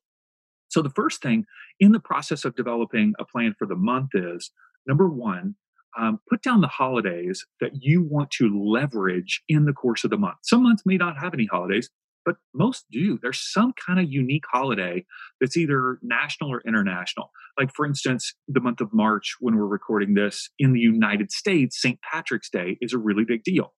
so 0.76 0.83
the 0.83 0.90
first 0.90 1.23
thing 1.23 1.47
in 1.80 1.92
the 1.92 2.00
process 2.00 2.45
of 2.45 2.54
developing 2.54 3.14
a 3.18 3.25
plan 3.25 3.54
for 3.59 3.66
the 3.66 3.75
month 3.75 4.11
is 4.12 4.50
number 4.87 5.09
one, 5.09 5.54
um, 5.99 6.21
put 6.28 6.42
down 6.42 6.61
the 6.61 6.68
holidays 6.68 7.47
that 7.62 7.71
you 7.73 8.02
want 8.02 8.30
to 8.33 8.62
leverage 8.62 9.42
in 9.49 9.64
the 9.64 9.73
course 9.73 10.04
of 10.04 10.11
the 10.11 10.18
month. 10.18 10.37
Some 10.42 10.64
months 10.64 10.83
may 10.85 10.99
not 10.99 11.16
have 11.18 11.33
any 11.33 11.47
holidays, 11.47 11.88
but 12.26 12.37
most 12.52 12.85
do. 12.92 13.18
There's 13.23 13.40
some 13.40 13.73
kind 13.87 13.99
of 13.99 14.12
unique 14.12 14.45
holiday 14.52 15.06
that's 15.40 15.56
either 15.56 15.99
national 16.02 16.52
or 16.52 16.61
international. 16.66 17.30
Like, 17.59 17.75
for 17.75 17.87
instance, 17.87 18.35
the 18.47 18.61
month 18.61 18.83
of 18.83 18.92
March, 18.92 19.37
when 19.40 19.56
we're 19.56 19.64
recording 19.64 20.12
this 20.12 20.50
in 20.59 20.75
the 20.75 20.80
United 20.80 21.33
States, 21.33 21.80
St. 21.80 21.99
Patrick's 22.02 22.50
Day 22.50 22.76
is 22.83 22.92
a 22.92 22.99
really 22.99 23.25
big 23.25 23.45
deal. 23.45 23.73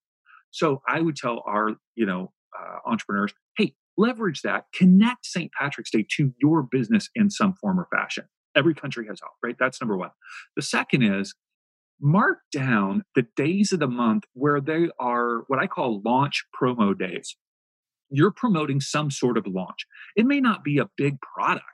So 0.51 0.81
I 0.85 0.99
would 0.99 1.15
tell 1.15 1.43
our, 1.47 1.77
you 1.95 2.05
know, 2.05 2.33
uh, 2.59 2.79
entrepreneurs, 2.85 3.31
hey, 3.57 3.73
leverage 3.99 4.41
that, 4.41 4.65
connect 4.73 5.25
St. 5.25 5.51
Patrick's 5.59 5.91
Day 5.91 6.05
to 6.17 6.33
your 6.41 6.63
business 6.63 7.09
in 7.15 7.29
some 7.29 7.53
form 7.53 7.79
or 7.79 7.87
fashion. 7.91 8.25
Every 8.55 8.73
country 8.73 9.05
has 9.07 9.19
off, 9.21 9.35
right? 9.43 9.55
That's 9.59 9.81
number 9.81 9.97
one. 9.97 10.11
The 10.55 10.61
second 10.61 11.03
is 11.03 11.35
mark 12.01 12.39
down 12.51 13.03
the 13.15 13.25
days 13.35 13.71
of 13.71 13.79
the 13.79 13.87
month 13.87 14.23
where 14.33 14.61
they 14.61 14.89
are 14.99 15.43
what 15.47 15.59
I 15.59 15.67
call 15.67 16.01
launch 16.03 16.45
promo 16.59 16.97
days. 16.97 17.35
You're 18.09 18.31
promoting 18.31 18.79
some 18.79 19.11
sort 19.11 19.37
of 19.37 19.45
launch. 19.45 19.85
It 20.15 20.25
may 20.25 20.39
not 20.39 20.63
be 20.63 20.79
a 20.79 20.89
big 20.97 21.17
product, 21.21 21.65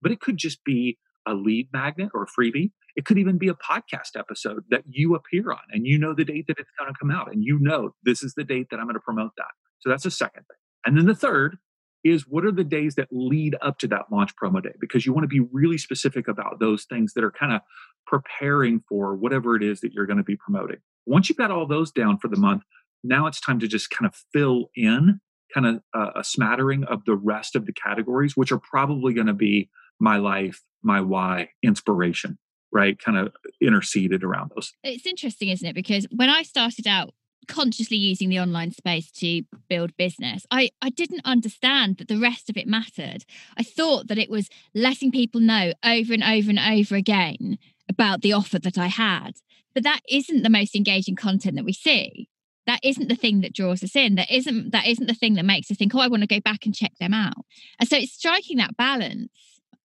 but 0.00 0.12
it 0.12 0.20
could 0.20 0.38
just 0.38 0.64
be 0.64 0.98
a 1.26 1.34
lead 1.34 1.68
magnet 1.72 2.10
or 2.14 2.22
a 2.22 2.26
freebie. 2.26 2.70
It 2.96 3.04
could 3.04 3.18
even 3.18 3.38
be 3.38 3.48
a 3.48 3.54
podcast 3.54 4.16
episode 4.18 4.64
that 4.70 4.84
you 4.88 5.14
appear 5.14 5.50
on 5.52 5.60
and 5.70 5.86
you 5.86 5.98
know 5.98 6.14
the 6.14 6.24
date 6.24 6.46
that 6.48 6.58
it's 6.58 6.70
going 6.78 6.92
to 6.92 6.98
come 6.98 7.10
out 7.10 7.32
and 7.32 7.42
you 7.44 7.58
know 7.58 7.94
this 8.02 8.22
is 8.22 8.34
the 8.34 8.44
date 8.44 8.68
that 8.70 8.78
I'm 8.78 8.86
going 8.86 8.94
to 8.94 9.00
promote 9.00 9.32
that. 9.36 9.52
So 9.80 9.90
that's 9.90 10.04
the 10.04 10.10
second 10.10 10.42
thing. 10.42 10.56
And 10.84 10.96
then 10.96 11.06
the 11.06 11.14
third 11.14 11.58
is 12.04 12.26
what 12.28 12.44
are 12.44 12.52
the 12.52 12.64
days 12.64 12.94
that 12.96 13.08
lead 13.10 13.56
up 13.62 13.78
to 13.78 13.88
that 13.88 14.06
launch 14.10 14.34
promo 14.36 14.62
day? 14.62 14.72
Because 14.80 15.06
you 15.06 15.12
want 15.12 15.24
to 15.24 15.28
be 15.28 15.40
really 15.52 15.78
specific 15.78 16.28
about 16.28 16.60
those 16.60 16.84
things 16.84 17.14
that 17.14 17.24
are 17.24 17.30
kind 17.30 17.52
of 17.52 17.60
preparing 18.06 18.82
for 18.88 19.14
whatever 19.14 19.56
it 19.56 19.62
is 19.62 19.80
that 19.80 19.92
you're 19.92 20.06
going 20.06 20.16
to 20.16 20.24
be 20.24 20.36
promoting. 20.36 20.78
Once 21.06 21.28
you've 21.28 21.38
got 21.38 21.50
all 21.50 21.66
those 21.66 21.90
down 21.90 22.18
for 22.18 22.28
the 22.28 22.36
month, 22.36 22.62
now 23.04 23.26
it's 23.26 23.40
time 23.40 23.58
to 23.60 23.68
just 23.68 23.90
kind 23.90 24.06
of 24.06 24.14
fill 24.32 24.70
in 24.74 25.20
kind 25.52 25.66
of 25.66 25.82
a, 25.94 26.20
a 26.20 26.24
smattering 26.24 26.84
of 26.84 27.04
the 27.04 27.14
rest 27.14 27.54
of 27.56 27.66
the 27.66 27.72
categories, 27.72 28.36
which 28.36 28.52
are 28.52 28.58
probably 28.58 29.12
going 29.12 29.26
to 29.26 29.34
be 29.34 29.68
my 30.00 30.16
life, 30.16 30.62
my 30.82 31.00
why, 31.00 31.50
inspiration, 31.62 32.38
right? 32.72 32.98
Kind 32.98 33.18
of 33.18 33.32
interceded 33.60 34.24
around 34.24 34.50
those. 34.54 34.72
It's 34.82 35.06
interesting, 35.06 35.48
isn't 35.50 35.66
it? 35.66 35.74
Because 35.74 36.06
when 36.10 36.30
I 36.30 36.42
started 36.42 36.86
out 36.86 37.14
consciously 37.48 37.96
using 37.96 38.28
the 38.28 38.38
online 38.38 38.72
space 38.72 39.10
to 39.12 39.42
build 39.68 39.96
business. 39.96 40.46
I 40.50 40.70
i 40.80 40.90
didn't 40.90 41.22
understand 41.24 41.98
that 41.98 42.08
the 42.08 42.18
rest 42.18 42.48
of 42.50 42.56
it 42.56 42.66
mattered. 42.66 43.24
I 43.56 43.62
thought 43.62 44.08
that 44.08 44.18
it 44.18 44.30
was 44.30 44.48
letting 44.74 45.10
people 45.10 45.40
know 45.40 45.72
over 45.84 46.12
and 46.12 46.22
over 46.22 46.50
and 46.50 46.58
over 46.58 46.94
again 46.94 47.58
about 47.88 48.22
the 48.22 48.32
offer 48.32 48.58
that 48.58 48.78
i 48.78 48.86
had. 48.86 49.32
But 49.74 49.84
that 49.84 50.00
isn't 50.08 50.42
the 50.42 50.50
most 50.50 50.76
engaging 50.76 51.16
content 51.16 51.56
that 51.56 51.64
we 51.64 51.72
see. 51.72 52.28
That 52.66 52.80
isn't 52.82 53.08
the 53.08 53.16
thing 53.16 53.40
that 53.40 53.54
draws 53.54 53.82
us 53.82 53.96
in. 53.96 54.14
That 54.14 54.30
isn't 54.30 54.70
that 54.70 54.86
isn't 54.86 55.06
the 55.06 55.14
thing 55.14 55.34
that 55.34 55.44
makes 55.44 55.70
us 55.70 55.76
think 55.76 55.94
oh 55.94 56.00
i 56.00 56.08
want 56.08 56.22
to 56.22 56.26
go 56.26 56.40
back 56.40 56.64
and 56.64 56.74
check 56.74 56.92
them 57.00 57.14
out. 57.14 57.44
And 57.78 57.88
so 57.88 57.96
it's 57.96 58.12
striking 58.12 58.58
that 58.58 58.76
balance 58.76 59.30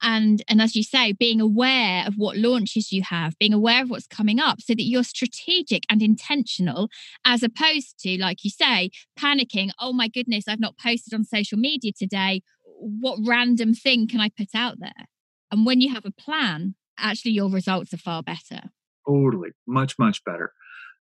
and 0.01 0.43
and 0.47 0.61
as 0.61 0.75
you 0.75 0.83
say 0.83 1.11
being 1.11 1.41
aware 1.41 2.05
of 2.05 2.15
what 2.15 2.37
launches 2.37 2.91
you 2.91 3.01
have 3.01 3.37
being 3.39 3.53
aware 3.53 3.83
of 3.83 3.89
what's 3.89 4.07
coming 4.07 4.39
up 4.39 4.61
so 4.61 4.73
that 4.73 4.83
you're 4.83 5.03
strategic 5.03 5.83
and 5.89 6.01
intentional 6.01 6.89
as 7.25 7.43
opposed 7.43 7.97
to 7.99 8.17
like 8.19 8.43
you 8.43 8.49
say 8.49 8.89
panicking 9.19 9.71
oh 9.79 9.93
my 9.93 10.07
goodness 10.07 10.47
i've 10.47 10.59
not 10.59 10.77
posted 10.77 11.13
on 11.13 11.23
social 11.23 11.57
media 11.57 11.91
today. 11.97 12.41
What 12.79 13.19
random 13.25 13.73
thing 13.73 14.07
can 14.07 14.19
i 14.19 14.29
put 14.29 14.49
out 14.53 14.79
there? 14.79 15.07
And 15.51 15.65
when 15.65 15.81
you 15.81 15.93
have 15.93 16.05
a 16.05 16.11
plan 16.11 16.75
actually 16.99 17.31
your 17.31 17.49
results 17.49 17.93
are 17.93 17.97
far 17.97 18.23
better. 18.23 18.61
Totally 19.07 19.49
much 19.67 19.97
much 19.97 20.23
better. 20.23 20.53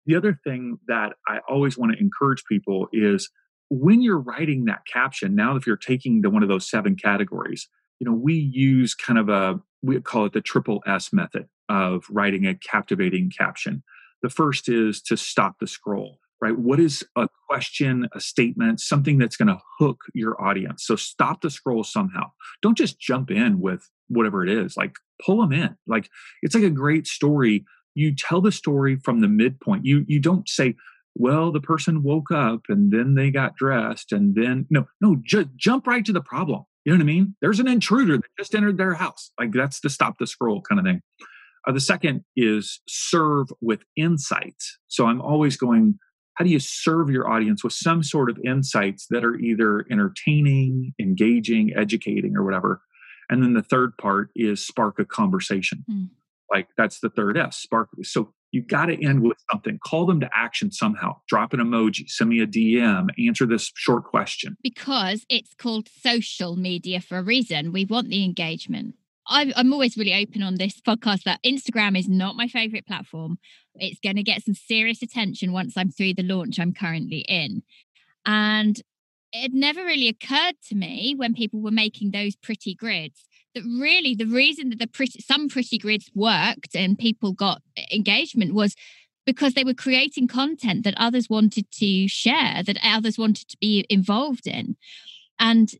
The 0.06 0.16
other 0.16 0.38
thing 0.44 0.78
that 0.88 1.12
i 1.26 1.38
always 1.48 1.76
want 1.76 1.92
to 1.92 2.00
encourage 2.00 2.44
people 2.48 2.88
is 2.92 3.30
when 3.70 4.00
you're 4.00 4.18
writing 4.18 4.64
that 4.64 4.86
caption 4.90 5.34
now 5.34 5.56
if 5.56 5.66
you're 5.66 5.76
taking 5.76 6.22
the 6.22 6.30
one 6.30 6.42
of 6.42 6.48
those 6.48 6.68
seven 6.68 6.96
categories 6.96 7.68
you 8.00 8.06
know, 8.06 8.12
we 8.12 8.34
use 8.34 8.94
kind 8.94 9.18
of 9.18 9.28
a, 9.28 9.60
we 9.82 10.00
call 10.00 10.26
it 10.26 10.32
the 10.32 10.40
triple 10.40 10.82
S 10.86 11.12
method 11.12 11.48
of 11.68 12.04
writing 12.10 12.46
a 12.46 12.54
captivating 12.54 13.30
caption. 13.30 13.82
The 14.22 14.30
first 14.30 14.68
is 14.68 15.00
to 15.02 15.16
stop 15.16 15.56
the 15.60 15.66
scroll, 15.66 16.18
right? 16.40 16.58
What 16.58 16.80
is 16.80 17.04
a 17.16 17.28
question, 17.48 18.08
a 18.14 18.20
statement, 18.20 18.80
something 18.80 19.18
that's 19.18 19.36
going 19.36 19.48
to 19.48 19.60
hook 19.78 20.00
your 20.14 20.40
audience? 20.42 20.84
So 20.86 20.96
stop 20.96 21.42
the 21.42 21.50
scroll 21.50 21.84
somehow. 21.84 22.30
Don't 22.62 22.76
just 22.76 22.98
jump 23.00 23.30
in 23.30 23.60
with 23.60 23.88
whatever 24.08 24.42
it 24.44 24.50
is, 24.50 24.76
like 24.76 24.96
pull 25.24 25.40
them 25.40 25.52
in. 25.52 25.76
Like 25.86 26.08
it's 26.42 26.54
like 26.54 26.64
a 26.64 26.70
great 26.70 27.06
story. 27.06 27.64
You 27.94 28.14
tell 28.14 28.40
the 28.40 28.52
story 28.52 28.96
from 29.04 29.20
the 29.20 29.28
midpoint. 29.28 29.84
You 29.84 30.04
you 30.08 30.20
don't 30.20 30.48
say, 30.48 30.74
well, 31.14 31.52
the 31.52 31.60
person 31.60 32.02
woke 32.02 32.30
up 32.30 32.62
and 32.68 32.92
then 32.92 33.14
they 33.14 33.30
got 33.30 33.56
dressed 33.56 34.12
and 34.12 34.34
then 34.34 34.66
no, 34.70 34.86
no, 35.00 35.16
just 35.24 35.48
jump 35.56 35.86
right 35.86 36.04
to 36.04 36.12
the 36.12 36.20
problem. 36.20 36.64
You 36.88 36.94
know 36.94 37.04
what 37.04 37.10
I 37.10 37.16
mean? 37.16 37.34
There's 37.42 37.60
an 37.60 37.68
intruder 37.68 38.16
that 38.16 38.30
just 38.38 38.54
entered 38.54 38.78
their 38.78 38.94
house. 38.94 39.30
Like 39.38 39.52
that's 39.52 39.80
the 39.80 39.90
stop 39.90 40.14
the 40.18 40.26
scroll 40.26 40.62
kind 40.62 40.78
of 40.78 40.86
thing. 40.86 41.02
Uh, 41.66 41.72
the 41.72 41.80
second 41.82 42.24
is 42.34 42.80
serve 42.88 43.48
with 43.60 43.80
insights. 43.94 44.78
So 44.86 45.04
I'm 45.04 45.20
always 45.20 45.58
going, 45.58 45.98
how 46.36 46.46
do 46.46 46.50
you 46.50 46.58
serve 46.58 47.10
your 47.10 47.28
audience 47.30 47.62
with 47.62 47.74
some 47.74 48.02
sort 48.02 48.30
of 48.30 48.38
insights 48.42 49.06
that 49.10 49.22
are 49.22 49.34
either 49.34 49.84
entertaining, 49.90 50.94
engaging, 50.98 51.74
educating, 51.76 52.34
or 52.34 52.42
whatever? 52.42 52.80
And 53.28 53.42
then 53.42 53.52
the 53.52 53.62
third 53.62 53.90
part 53.98 54.30
is 54.34 54.66
spark 54.66 54.98
a 54.98 55.04
conversation. 55.04 55.84
Mm. 55.90 56.08
Like 56.50 56.68
that's 56.78 57.00
the 57.00 57.10
third 57.10 57.36
S, 57.36 57.58
spark. 57.58 57.90
So 58.02 58.32
you 58.52 58.62
got 58.62 58.86
to 58.86 59.04
end 59.04 59.22
with 59.22 59.36
something. 59.50 59.78
Call 59.84 60.06
them 60.06 60.20
to 60.20 60.30
action 60.34 60.70
somehow. 60.70 61.16
Drop 61.28 61.52
an 61.52 61.60
emoji, 61.60 62.08
send 62.08 62.30
me 62.30 62.40
a 62.40 62.46
DM, 62.46 63.08
answer 63.26 63.46
this 63.46 63.70
short 63.74 64.04
question. 64.04 64.56
Because 64.62 65.24
it's 65.28 65.54
called 65.54 65.88
social 66.02 66.56
media 66.56 67.00
for 67.00 67.18
a 67.18 67.22
reason. 67.22 67.72
We 67.72 67.84
want 67.84 68.08
the 68.08 68.24
engagement. 68.24 68.94
I'm 69.30 69.74
always 69.74 69.98
really 69.98 70.14
open 70.14 70.42
on 70.42 70.54
this 70.54 70.80
podcast 70.80 71.24
that 71.24 71.42
Instagram 71.42 71.98
is 71.98 72.08
not 72.08 72.34
my 72.34 72.48
favorite 72.48 72.86
platform. 72.86 73.38
It's 73.74 74.00
going 74.00 74.16
to 74.16 74.22
get 74.22 74.42
some 74.42 74.54
serious 74.54 75.02
attention 75.02 75.52
once 75.52 75.76
I'm 75.76 75.90
through 75.90 76.14
the 76.14 76.22
launch 76.22 76.58
I'm 76.58 76.72
currently 76.72 77.26
in. 77.28 77.62
And 78.24 78.80
it 79.34 79.52
never 79.52 79.84
really 79.84 80.08
occurred 80.08 80.54
to 80.68 80.74
me 80.74 81.14
when 81.14 81.34
people 81.34 81.60
were 81.60 81.70
making 81.70 82.12
those 82.12 82.36
pretty 82.36 82.74
grids 82.74 83.27
really 83.64 84.14
the 84.14 84.26
reason 84.26 84.70
that 84.70 84.78
the 84.78 84.86
pretty 84.86 85.20
some 85.20 85.48
pretty 85.48 85.78
grids 85.78 86.10
worked 86.14 86.74
and 86.74 86.98
people 86.98 87.32
got 87.32 87.62
engagement 87.92 88.54
was 88.54 88.74
because 89.26 89.54
they 89.54 89.64
were 89.64 89.74
creating 89.74 90.26
content 90.26 90.84
that 90.84 90.94
others 90.96 91.28
wanted 91.28 91.70
to 91.70 92.08
share 92.08 92.62
that 92.62 92.78
others 92.82 93.18
wanted 93.18 93.48
to 93.48 93.56
be 93.60 93.86
involved 93.90 94.46
in 94.46 94.76
and 95.38 95.74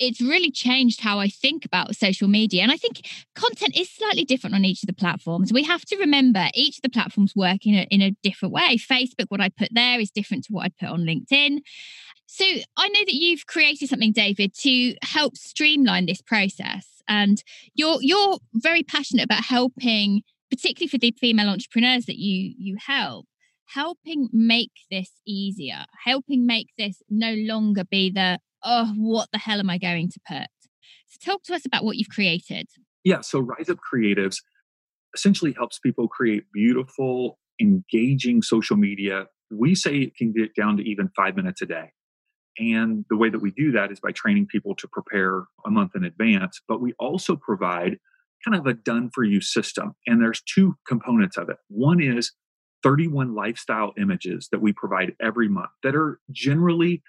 it's 0.00 0.20
really 0.20 0.50
changed 0.50 1.02
how 1.02 1.20
I 1.20 1.28
think 1.28 1.64
about 1.64 1.94
social 1.94 2.26
media. 2.26 2.62
And 2.62 2.72
I 2.72 2.76
think 2.76 3.06
content 3.34 3.76
is 3.76 3.90
slightly 3.90 4.24
different 4.24 4.56
on 4.56 4.64
each 4.64 4.82
of 4.82 4.86
the 4.86 4.94
platforms. 4.94 5.52
We 5.52 5.62
have 5.64 5.84
to 5.84 5.96
remember 5.98 6.48
each 6.54 6.78
of 6.78 6.82
the 6.82 6.88
platforms 6.88 7.36
work 7.36 7.66
in 7.66 7.74
a, 7.74 7.82
in 7.90 8.00
a 8.00 8.16
different 8.22 8.54
way. 8.54 8.78
Facebook, 8.78 9.26
what 9.28 9.42
I 9.42 9.50
put 9.50 9.68
there 9.72 10.00
is 10.00 10.10
different 10.10 10.44
to 10.44 10.52
what 10.52 10.64
I 10.64 10.70
put 10.80 10.88
on 10.88 11.02
LinkedIn. 11.02 11.58
So 12.32 12.44
I 12.76 12.88
know 12.88 13.00
that 13.00 13.12
you've 13.12 13.46
created 13.48 13.88
something, 13.88 14.12
David, 14.12 14.54
to 14.60 14.94
help 15.02 15.36
streamline 15.36 16.06
this 16.06 16.22
process. 16.22 16.86
And 17.08 17.42
you're 17.74 17.98
you're 18.00 18.38
very 18.54 18.84
passionate 18.84 19.24
about 19.24 19.42
helping, 19.42 20.22
particularly 20.48 20.86
for 20.86 20.98
the 20.98 21.12
female 21.20 21.48
entrepreneurs 21.48 22.06
that 22.06 22.18
you 22.18 22.54
you 22.56 22.76
help, 22.86 23.26
helping 23.66 24.28
make 24.32 24.70
this 24.92 25.10
easier, 25.26 25.86
helping 26.04 26.46
make 26.46 26.68
this 26.78 27.02
no 27.10 27.34
longer 27.34 27.82
be 27.82 28.10
the 28.10 28.38
oh, 28.64 28.94
what 28.96 29.28
the 29.32 29.38
hell 29.38 29.58
am 29.58 29.68
I 29.68 29.78
going 29.78 30.08
to 30.10 30.20
put? 30.28 30.46
So 31.08 31.32
talk 31.32 31.42
to 31.44 31.54
us 31.54 31.66
about 31.66 31.84
what 31.84 31.96
you've 31.96 32.10
created. 32.10 32.68
Yeah, 33.02 33.22
so 33.22 33.40
Rise 33.40 33.68
Up 33.68 33.78
Creatives 33.92 34.36
essentially 35.16 35.52
helps 35.52 35.80
people 35.80 36.06
create 36.06 36.44
beautiful, 36.52 37.40
engaging 37.60 38.42
social 38.42 38.76
media. 38.76 39.26
We 39.50 39.74
say 39.74 39.96
it 39.96 40.14
can 40.14 40.32
get 40.32 40.54
down 40.54 40.76
to 40.76 40.84
even 40.88 41.10
five 41.16 41.34
minutes 41.34 41.60
a 41.60 41.66
day. 41.66 41.90
And 42.58 43.04
the 43.08 43.16
way 43.16 43.30
that 43.30 43.40
we 43.40 43.50
do 43.50 43.72
that 43.72 43.90
is 43.90 44.00
by 44.00 44.12
training 44.12 44.46
people 44.46 44.74
to 44.76 44.88
prepare 44.88 45.44
a 45.64 45.70
month 45.70 45.92
in 45.94 46.04
advance. 46.04 46.60
But 46.68 46.80
we 46.80 46.94
also 46.98 47.36
provide 47.36 47.98
kind 48.44 48.56
of 48.56 48.66
a 48.66 48.74
done 48.74 49.10
for 49.14 49.24
you 49.24 49.40
system. 49.40 49.94
And 50.06 50.20
there's 50.20 50.42
two 50.42 50.76
components 50.86 51.36
of 51.36 51.48
it. 51.48 51.56
One 51.68 52.02
is 52.02 52.32
31 52.82 53.34
lifestyle 53.34 53.92
images 53.98 54.48
that 54.52 54.60
we 54.60 54.72
provide 54.72 55.14
every 55.20 55.48
month 55.48 55.70
that 55.82 55.94
are 55.94 56.18
generally 56.30 57.02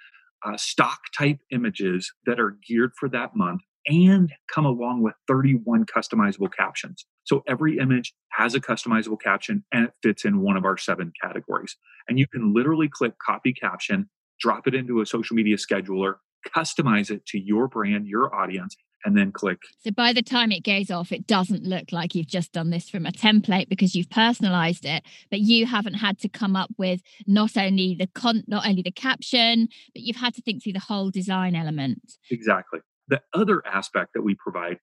uh, 0.46 0.58
stock 0.58 1.00
type 1.18 1.40
images 1.52 2.12
that 2.26 2.40
are 2.40 2.58
geared 2.68 2.92
for 3.00 3.08
that 3.10 3.36
month 3.36 3.62
and 3.88 4.32
come 4.54 4.66
along 4.66 5.02
with 5.02 5.16
31 5.28 5.86
customizable 5.86 6.52
captions. 6.52 7.06
So 7.24 7.44
every 7.48 7.78
image 7.78 8.14
has 8.32 8.54
a 8.54 8.60
customizable 8.60 9.20
caption 9.20 9.64
and 9.72 9.86
it 9.86 9.94
fits 10.04 10.26
in 10.26 10.42
one 10.42 10.58
of 10.58 10.66
our 10.66 10.78
seven 10.78 11.12
categories. 11.22 11.76
And 12.08 12.20
you 12.20 12.28
can 12.28 12.54
literally 12.54 12.90
click 12.90 13.14
copy 13.26 13.54
caption, 13.54 14.10
drop 14.42 14.68
it 14.68 14.76
into 14.76 15.02
a 15.02 15.06
social 15.06 15.36
media 15.36 15.58
scheduler, 15.58 16.16
customize 16.56 17.10
it 17.10 17.26
to 17.28 17.40
your 17.40 17.68
brand, 17.68 18.08
your 18.08 18.34
audience, 18.34 18.76
and 19.04 19.18
then 19.18 19.32
click. 19.32 19.60
So 19.84 19.92
by 19.92 20.14
the 20.14 20.22
time 20.22 20.52
it 20.52 20.64
goes 20.64 20.92
off, 20.92 21.12
it 21.12 21.26
doesn't 21.28 21.64
look 21.64 21.92
like 21.92 22.14
you've 22.14 22.28
just 22.28 22.52
done 22.52 22.70
this 22.70 22.90
from 22.90 23.06
a 23.06 23.12
template 23.12 23.70
because 23.70 23.96
you've 23.96 24.10
personalized 24.10 24.86
it, 24.86 25.04
but 25.30 25.40
you 25.40 25.66
haven't 25.66 25.96
had 25.96 26.20
to 26.20 26.30
come 26.30 26.56
up 26.56 26.70
with 26.78 27.02
not 27.26 27.58
only 27.58 27.96
the 27.96 28.08
con 28.08 28.44
not 28.48 28.68
only 28.68 28.82
the 28.82 28.92
caption, 28.92 29.68
but 29.94 30.04
you've 30.04 30.18
had 30.18 30.34
to 30.36 30.42
think 30.42 30.64
through 30.64 30.74
the 30.74 30.80
whole 30.80 31.10
design 31.10 31.56
element. 31.56 32.18
Exactly. 32.30 32.80
The 33.08 33.22
other 33.34 33.66
aspect 33.66 34.14
that 34.14 34.22
we 34.22 34.36
provide 34.36 34.78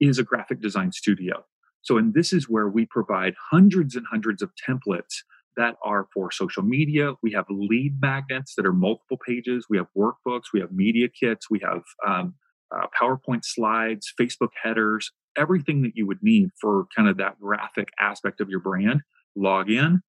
is 0.00 0.18
a 0.18 0.24
graphic 0.24 0.60
design 0.60 0.92
studio. 0.92 1.44
So, 1.82 1.98
and 1.98 2.14
this 2.14 2.32
is 2.32 2.48
where 2.48 2.68
we 2.68 2.86
provide 2.86 3.34
hundreds 3.50 3.94
and 3.94 4.06
hundreds 4.10 4.40
of 4.40 4.50
templates 4.68 5.22
that 5.56 5.76
are 5.84 6.06
for 6.12 6.30
social 6.30 6.62
media. 6.62 7.14
We 7.22 7.32
have 7.32 7.46
lead 7.48 8.00
magnets 8.00 8.54
that 8.56 8.66
are 8.66 8.72
multiple 8.72 9.18
pages. 9.24 9.66
We 9.68 9.76
have 9.76 9.86
workbooks. 9.96 10.44
We 10.52 10.60
have 10.60 10.72
media 10.72 11.08
kits. 11.08 11.50
We 11.50 11.60
have 11.60 11.82
um, 12.06 12.34
uh, 12.74 12.86
PowerPoint 13.00 13.44
slides, 13.44 14.12
Facebook 14.18 14.50
headers, 14.62 15.10
everything 15.36 15.82
that 15.82 15.92
you 15.94 16.06
would 16.06 16.22
need 16.22 16.50
for 16.60 16.86
kind 16.96 17.08
of 17.08 17.16
that 17.18 17.40
graphic 17.40 17.88
aspect 18.00 18.40
of 18.40 18.48
your 18.48 18.60
brand. 18.60 19.02
Log 19.36 19.70
in, 19.70 20.00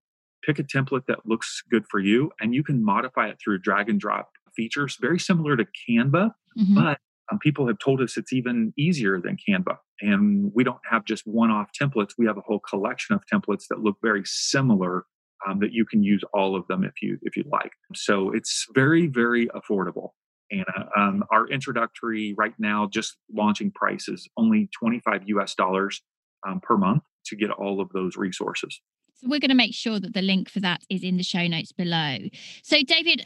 pick 0.43 0.59
a 0.59 0.63
template 0.63 1.05
that 1.07 1.25
looks 1.25 1.63
good 1.69 1.85
for 1.89 1.99
you, 1.99 2.31
and 2.39 2.53
you 2.53 2.63
can 2.63 2.83
modify 2.83 3.27
it 3.27 3.37
through 3.43 3.59
drag 3.59 3.89
and 3.89 3.99
drop 3.99 4.29
features, 4.55 4.97
very 5.01 5.19
similar 5.19 5.57
to 5.57 5.65
Canva, 5.65 6.31
mm-hmm. 6.57 6.75
but 6.75 6.99
um, 7.31 7.39
people 7.39 7.67
have 7.67 7.79
told 7.79 8.01
us 8.01 8.17
it's 8.17 8.33
even 8.33 8.73
easier 8.77 9.19
than 9.19 9.37
Canva. 9.37 9.77
And 10.01 10.51
we 10.53 10.63
don't 10.63 10.79
have 10.89 11.05
just 11.05 11.25
one 11.25 11.51
off 11.51 11.69
templates, 11.79 12.11
we 12.17 12.25
have 12.25 12.37
a 12.37 12.41
whole 12.41 12.59
collection 12.59 13.15
of 13.15 13.23
templates 13.31 13.65
that 13.69 13.79
look 13.79 13.97
very 14.01 14.23
similar. 14.25 15.05
Um, 15.47 15.59
that 15.59 15.73
you 15.73 15.85
can 15.85 16.01
use 16.01 16.23
all 16.33 16.55
of 16.55 16.65
them 16.67 16.83
if 16.83 16.93
you 17.01 17.19
if 17.21 17.37
you 17.37 17.43
like. 17.51 17.71
So 17.93 18.31
it's 18.31 18.65
very 18.73 19.07
very 19.07 19.47
affordable. 19.47 20.09
And 20.51 20.65
um, 20.95 21.23
our 21.31 21.47
introductory 21.47 22.33
right 22.37 22.53
now, 22.59 22.87
just 22.91 23.17
launching 23.33 23.71
price 23.71 24.07
is 24.07 24.27
only 24.37 24.69
25 24.79 25.23
US 25.27 25.55
dollars 25.55 26.01
um, 26.47 26.59
per 26.61 26.77
month 26.77 27.03
to 27.27 27.35
get 27.35 27.51
all 27.51 27.81
of 27.81 27.89
those 27.89 28.15
resources. 28.15 28.79
So 29.15 29.27
we're 29.29 29.39
going 29.39 29.49
to 29.49 29.55
make 29.55 29.73
sure 29.73 29.99
that 29.99 30.13
the 30.13 30.21
link 30.21 30.49
for 30.49 30.59
that 30.59 30.81
is 30.89 31.03
in 31.03 31.17
the 31.17 31.23
show 31.23 31.47
notes 31.47 31.71
below. 31.71 32.17
So, 32.63 32.83
David, 32.83 33.25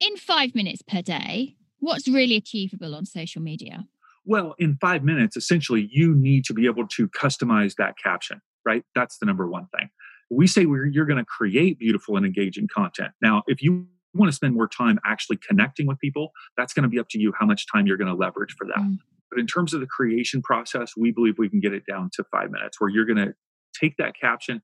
in 0.00 0.16
five 0.16 0.54
minutes 0.54 0.82
per 0.82 1.02
day, 1.02 1.56
what's 1.78 2.06
really 2.06 2.36
achievable 2.36 2.94
on 2.94 3.06
social 3.06 3.42
media? 3.42 3.86
Well, 4.24 4.54
in 4.58 4.76
five 4.80 5.04
minutes, 5.04 5.36
essentially, 5.36 5.88
you 5.90 6.14
need 6.14 6.44
to 6.44 6.54
be 6.54 6.66
able 6.66 6.86
to 6.88 7.08
customize 7.08 7.76
that 7.76 7.94
caption, 8.02 8.42
right? 8.66 8.84
That's 8.94 9.16
the 9.18 9.26
number 9.26 9.48
one 9.48 9.68
thing. 9.76 9.88
We 10.30 10.46
say 10.46 10.62
you're 10.62 11.06
going 11.06 11.18
to 11.18 11.24
create 11.24 11.78
beautiful 11.78 12.16
and 12.16 12.26
engaging 12.26 12.68
content. 12.74 13.12
Now, 13.22 13.42
if 13.46 13.62
you 13.62 13.86
want 14.14 14.30
to 14.30 14.36
spend 14.36 14.54
more 14.54 14.68
time 14.68 14.98
actually 15.04 15.38
connecting 15.38 15.86
with 15.86 15.98
people, 15.98 16.32
that's 16.56 16.72
going 16.72 16.82
to 16.82 16.88
be 16.88 16.98
up 16.98 17.08
to 17.10 17.18
you 17.18 17.32
how 17.38 17.46
much 17.46 17.66
time 17.72 17.86
you're 17.86 17.96
going 17.96 18.08
to 18.08 18.14
leverage 18.14 18.54
for 18.58 18.66
that. 18.66 18.78
Mm. 18.78 18.98
But 19.30 19.38
in 19.40 19.46
terms 19.46 19.74
of 19.74 19.80
the 19.80 19.86
creation 19.86 20.42
process, 20.42 20.92
we 20.96 21.12
believe 21.12 21.34
we 21.38 21.48
can 21.48 21.60
get 21.60 21.72
it 21.72 21.84
down 21.86 22.10
to 22.14 22.24
five 22.30 22.50
minutes 22.50 22.80
where 22.80 22.90
you're 22.90 23.04
going 23.04 23.18
to 23.18 23.34
take 23.78 23.96
that 23.98 24.14
caption, 24.18 24.62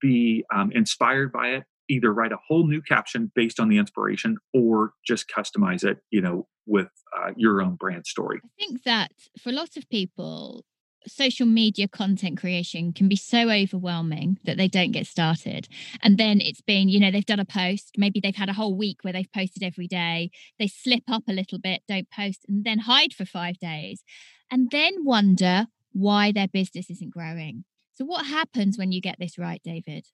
be 0.00 0.44
um, 0.54 0.72
inspired 0.72 1.32
by 1.32 1.48
it, 1.48 1.64
either 1.88 2.12
write 2.12 2.32
a 2.32 2.38
whole 2.48 2.66
new 2.66 2.82
caption 2.82 3.30
based 3.34 3.60
on 3.60 3.68
the 3.68 3.78
inspiration 3.78 4.36
or 4.52 4.92
just 5.06 5.26
customize 5.28 5.84
it, 5.84 5.98
you 6.10 6.20
know, 6.20 6.46
with 6.66 6.88
uh, 7.16 7.30
your 7.36 7.62
own 7.62 7.76
brand 7.76 8.06
story. 8.06 8.40
I 8.44 8.48
think 8.58 8.82
that 8.84 9.12
for 9.38 9.52
lots 9.52 9.76
of 9.76 9.88
people, 9.88 10.64
social 11.06 11.46
media 11.46 11.88
content 11.88 12.38
creation 12.38 12.92
can 12.92 13.08
be 13.08 13.16
so 13.16 13.50
overwhelming 13.50 14.38
that 14.44 14.56
they 14.56 14.68
don't 14.68 14.92
get 14.92 15.06
started. 15.06 15.68
And 16.02 16.18
then 16.18 16.40
it's 16.40 16.60
been, 16.60 16.88
you 16.88 17.00
know, 17.00 17.10
they've 17.10 17.24
done 17.24 17.40
a 17.40 17.44
post, 17.44 17.92
maybe 17.96 18.20
they've 18.20 18.34
had 18.34 18.48
a 18.48 18.54
whole 18.54 18.76
week 18.76 18.98
where 19.02 19.12
they've 19.12 19.32
posted 19.32 19.62
every 19.62 19.86
day, 19.86 20.30
they 20.58 20.66
slip 20.66 21.04
up 21.08 21.24
a 21.28 21.32
little 21.32 21.58
bit, 21.58 21.82
don't 21.88 22.10
post, 22.10 22.44
and 22.48 22.64
then 22.64 22.80
hide 22.80 23.12
for 23.12 23.24
five 23.24 23.58
days, 23.58 24.02
and 24.50 24.70
then 24.70 25.04
wonder 25.04 25.66
why 25.92 26.32
their 26.32 26.48
business 26.48 26.90
isn't 26.90 27.12
growing. 27.12 27.64
So, 27.92 28.04
what 28.04 28.26
happens 28.26 28.76
when 28.76 28.92
you 28.92 29.00
get 29.00 29.16
this 29.18 29.38
right, 29.38 29.60
David? 29.64 30.06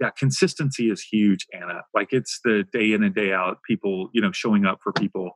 Yeah, 0.00 0.10
consistency 0.16 0.90
is 0.90 1.02
huge, 1.02 1.46
Anna. 1.52 1.82
Like 1.92 2.08
it's 2.12 2.40
the 2.44 2.64
day 2.72 2.92
in 2.92 3.02
and 3.02 3.14
day 3.14 3.32
out, 3.32 3.58
people, 3.68 4.10
you 4.12 4.20
know, 4.20 4.32
showing 4.32 4.64
up 4.64 4.78
for 4.82 4.92
people. 4.92 5.32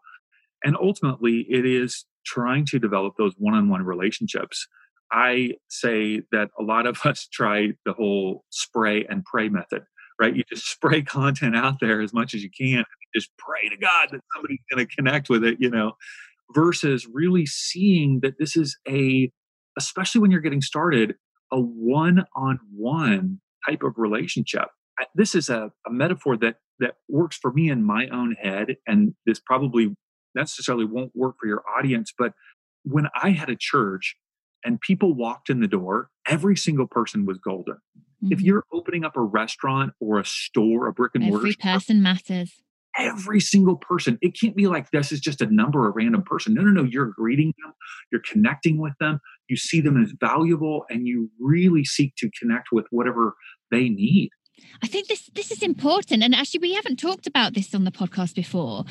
And 0.65 0.77
ultimately, 0.81 1.45
it 1.51 1.67
is 1.67 2.07
trying 2.25 2.65
to 2.67 2.79
develop 2.79 3.15
those 3.19 3.35
one 3.37 3.55
on 3.55 3.69
one 3.69 3.83
relationships 3.83 4.69
I 5.13 5.53
say 5.69 6.23
that 6.33 6.51
a 6.59 6.63
lot 6.63 6.87
of 6.87 6.99
us 7.07 7.29
try 7.33 7.73
the 7.85 7.93
whole 7.93 8.45
spray 8.51 9.05
and 9.09 9.25
pray 9.25 9.49
method, 9.49 9.83
right? 10.21 10.35
You 10.35 10.43
just 10.49 10.67
spray 10.71 11.03
content 11.03 11.55
out 11.57 11.79
there 11.81 12.01
as 12.01 12.13
much 12.13 12.35
as 12.35 12.43
you 12.43 12.51
can, 12.51 12.85
just 13.15 13.31
pray 13.39 13.69
to 13.69 13.77
God 13.77 14.09
that 14.11 14.21
somebody's 14.35 14.61
going 14.73 14.87
to 14.87 14.97
connect 14.97 15.29
with 15.29 15.45
it, 15.45 15.59
you 15.61 15.71
know, 15.71 15.93
versus 16.55 17.07
really 17.13 17.47
seeing 17.47 18.21
that 18.23 18.39
this 18.39 18.57
is 18.57 18.77
a, 18.89 19.31
especially 19.79 20.21
when 20.21 20.31
you're 20.31 20.41
getting 20.41 20.63
started, 20.63 21.15
a 21.53 21.61
one 21.61 22.25
on 22.35 22.59
one 22.75 23.41
type 23.69 23.83
of 23.83 23.95
relationship. 23.97 24.69
This 25.15 25.35
is 25.35 25.49
a, 25.49 25.71
a 25.87 25.91
metaphor 25.91 26.37
that 26.39 26.57
that 26.79 26.95
works 27.09 27.37
for 27.37 27.53
me 27.53 27.71
in 27.71 27.85
my 27.85 28.09
own 28.09 28.35
head, 28.41 28.77
and 28.87 29.15
this 29.27 29.39
probably 29.39 29.95
necessarily 30.35 30.85
won't 30.85 31.13
work 31.15 31.37
for 31.41 31.47
your 31.47 31.63
audience. 31.79 32.13
But 32.17 32.33
when 32.85 33.07
I 33.21 33.31
had 33.31 33.49
a 33.49 33.57
church 33.57 34.17
and 34.65 34.81
people 34.81 35.15
walked 35.15 35.51
in 35.51 35.61
the 35.61 35.69
door, 35.69 36.11
every 36.27 36.57
single 36.57 36.87
person 36.87 37.27
was 37.27 37.39
golden. 37.39 37.75
Mm-hmm. 37.75 38.33
If 38.33 38.41
you're 38.41 38.65
opening 38.73 39.05
up 39.05 39.17
a 39.17 39.23
restaurant 39.23 39.93
or 40.01 40.19
a 40.19 40.25
store, 40.25 40.87
a 40.87 40.93
brick 40.93 41.13
and 41.15 41.25
mortar, 41.25 41.39
every 41.39 41.55
person 41.55 42.03
matters. 42.03 42.63
Every 42.97 43.41
single 43.41 43.77
person. 43.77 44.19
It 44.21 44.39
can't 44.39 44.55
be 44.55 44.67
like 44.67 44.91
this 44.91 45.13
is 45.13 45.21
just 45.21 45.41
a 45.41 45.47
number, 45.47 45.87
a 45.87 45.91
random 45.91 46.23
person. 46.23 46.53
No, 46.55 46.63
no, 46.63 46.83
no. 46.83 46.85
You're 46.85 47.07
greeting 47.07 47.55
them, 47.63 47.73
you're 48.11 48.21
connecting 48.21 48.79
with 48.79 48.93
them, 49.01 49.19
you 49.49 49.57
see 49.57 49.81
them 49.81 50.01
as 50.01 50.13
valuable, 50.21 50.85
and 50.91 51.07
you 51.07 51.31
really 51.41 51.85
seek 51.85 52.15
to 52.17 52.31
connect 52.39 52.69
with 52.71 52.87
whatever 52.91 53.35
they 53.71 53.89
need. 53.89 54.31
I 54.83 54.87
think 54.87 55.09
this 55.09 55.31
this 55.35 55.51
is 55.51 55.63
important, 55.63 56.23
and 56.23 56.35
actually, 56.35 56.61
we 56.61 56.75
haven't 56.75 56.99
talked 56.99 57.27
about 57.27 57.55
this 57.55 57.75
on 57.75 57.85
the 57.85 57.91
podcast 57.91 58.35
before. 58.35 58.85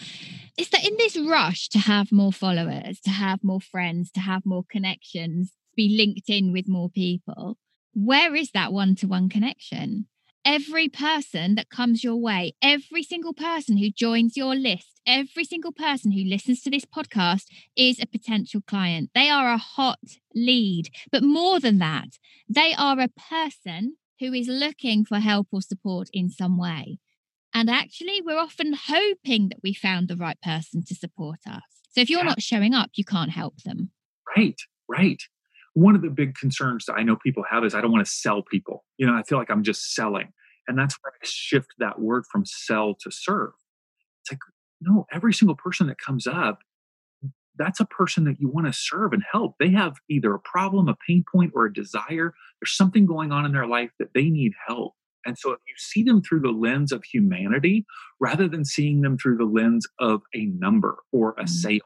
Is 0.58 0.70
that 0.70 0.86
in 0.86 0.96
this 0.98 1.18
rush 1.18 1.70
to 1.70 1.80
have 1.80 2.12
more 2.12 2.34
followers, 2.34 3.00
to 3.02 3.10
have 3.10 3.44
more 3.44 3.62
friends, 3.62 4.12
to 4.12 4.20
have 4.20 4.46
more 4.46 4.66
connections, 4.70 5.54
be 5.76 5.96
linked 5.98 6.30
in 6.30 6.52
with 6.52 6.68
more 6.68 6.90
people, 6.90 7.58
where 7.94 8.36
is 8.36 8.52
that 8.52 8.72
one 8.72 8.96
to 8.96 9.08
one 9.08 9.30
connection? 9.30 10.08
Every 10.44 10.90
person 10.90 11.56
that 11.56 11.70
comes 11.70 12.04
your 12.04 12.16
way, 12.16 12.54
every 12.62 13.04
single 13.04 13.34
person 13.34 13.78
who 13.78 13.92
joins 13.92 14.36
your 14.36 14.56
list, 14.56 15.00
every 15.06 15.44
single 15.44 15.72
person 15.72 16.12
who 16.12 16.24
listens 16.24 16.62
to 16.64 16.72
this 16.72 16.86
podcast 16.86 17.44
is 17.76 18.00
a 18.00 18.08
potential 18.08 18.62
client. 18.66 19.12
They 19.14 19.30
are 19.30 19.52
a 19.52 19.58
hot 19.58 20.00
lead. 20.34 20.90
But 21.12 21.24
more 21.24 21.60
than 21.60 21.78
that, 21.78 22.18
they 22.50 22.74
are 22.76 23.00
a 23.00 23.10
person 23.10 23.98
who 24.20 24.34
is 24.34 24.48
looking 24.48 25.06
for 25.06 25.20
help 25.20 25.48
or 25.52 25.62
support 25.62 26.10
in 26.12 26.30
some 26.30 26.58
way. 26.58 26.98
And 27.54 27.70
actually, 27.70 28.22
we're 28.26 28.40
often 28.40 28.74
hoping 28.88 29.50
that 29.50 29.60
we 29.62 29.74
found 29.74 30.08
the 30.08 30.16
right 30.16 30.42
person 30.42 30.84
to 30.86 30.96
support 30.96 31.40
us. 31.48 31.62
So 31.92 32.02
if 32.02 32.10
you're 32.10 32.24
not 32.24 32.42
showing 32.42 32.74
up, 32.74 32.92
you 32.96 33.04
can't 33.04 33.32
help 33.32 33.58
them. 33.64 33.92
Right, 34.36 34.58
right 34.88 35.22
one 35.74 35.96
of 35.96 36.02
the 36.02 36.10
big 36.10 36.36
concerns 36.36 36.86
that 36.86 36.94
I 36.94 37.04
know 37.04 37.16
people 37.16 37.44
have 37.50 37.64
is 37.64 37.74
I 37.74 37.82
don't 37.82 37.92
want 37.92 38.06
to 38.06 38.12
sell 38.12 38.44
people. 38.44 38.84
You 38.98 39.08
know, 39.08 39.14
I 39.14 39.24
feel 39.24 39.38
like 39.38 39.50
I'm 39.50 39.64
just 39.64 39.94
selling. 39.94 40.34
And 40.68 40.78
that's 40.78 40.96
where 41.02 41.14
I 41.14 41.18
shift 41.24 41.74
that 41.80 42.00
word 42.00 42.24
from 42.32 42.46
sell 42.46 42.96
to 43.02 43.12
serve. 43.12 43.52
It's 44.22 44.32
like, 44.32 44.40
no, 44.82 45.06
every 45.12 45.34
single 45.34 45.56
person 45.56 45.88
that 45.88 45.98
comes 45.98 46.28
up, 46.28 46.60
that's 47.58 47.80
a 47.80 47.86
person 47.86 48.24
that 48.26 48.40
you 48.40 48.50
want 48.50 48.68
to 48.68 48.74
serve 48.74 49.14
and 49.14 49.24
help. 49.32 49.56
They 49.60 49.70
have 49.72 49.98
either 50.10 50.34
a 50.34 50.40
problem, 50.40 50.88
a 50.88 50.96
pain 51.08 51.24
point, 51.32 51.52
or 51.56 51.66
a 51.66 51.74
desire. 51.74 52.34
There's 52.60 52.76
something 52.76 53.06
going 53.06 53.32
on 53.32 53.46
in 53.46 53.52
their 53.52 53.68
life 53.68 53.92
that 54.00 54.14
they 54.14 54.30
need 54.30 54.54
help. 54.68 54.94
And 55.26 55.38
so 55.38 55.52
if 55.52 55.60
you 55.68 55.74
see 55.78 56.04
them 56.04 56.22
through 56.22 56.40
the 56.40 56.50
lens 56.50 56.92
of 56.92 57.04
humanity 57.04 57.86
rather 58.20 58.48
than 58.48 58.66
seeing 58.66 59.02
them 59.02 59.18
through 59.18 59.38
the 59.38 59.46
lens 59.46 59.86
of 60.00 60.22
a 60.34 60.46
number 60.46 60.98
or 61.12 61.36
a 61.38 61.44
mm. 61.44 61.50
sale, 61.50 61.80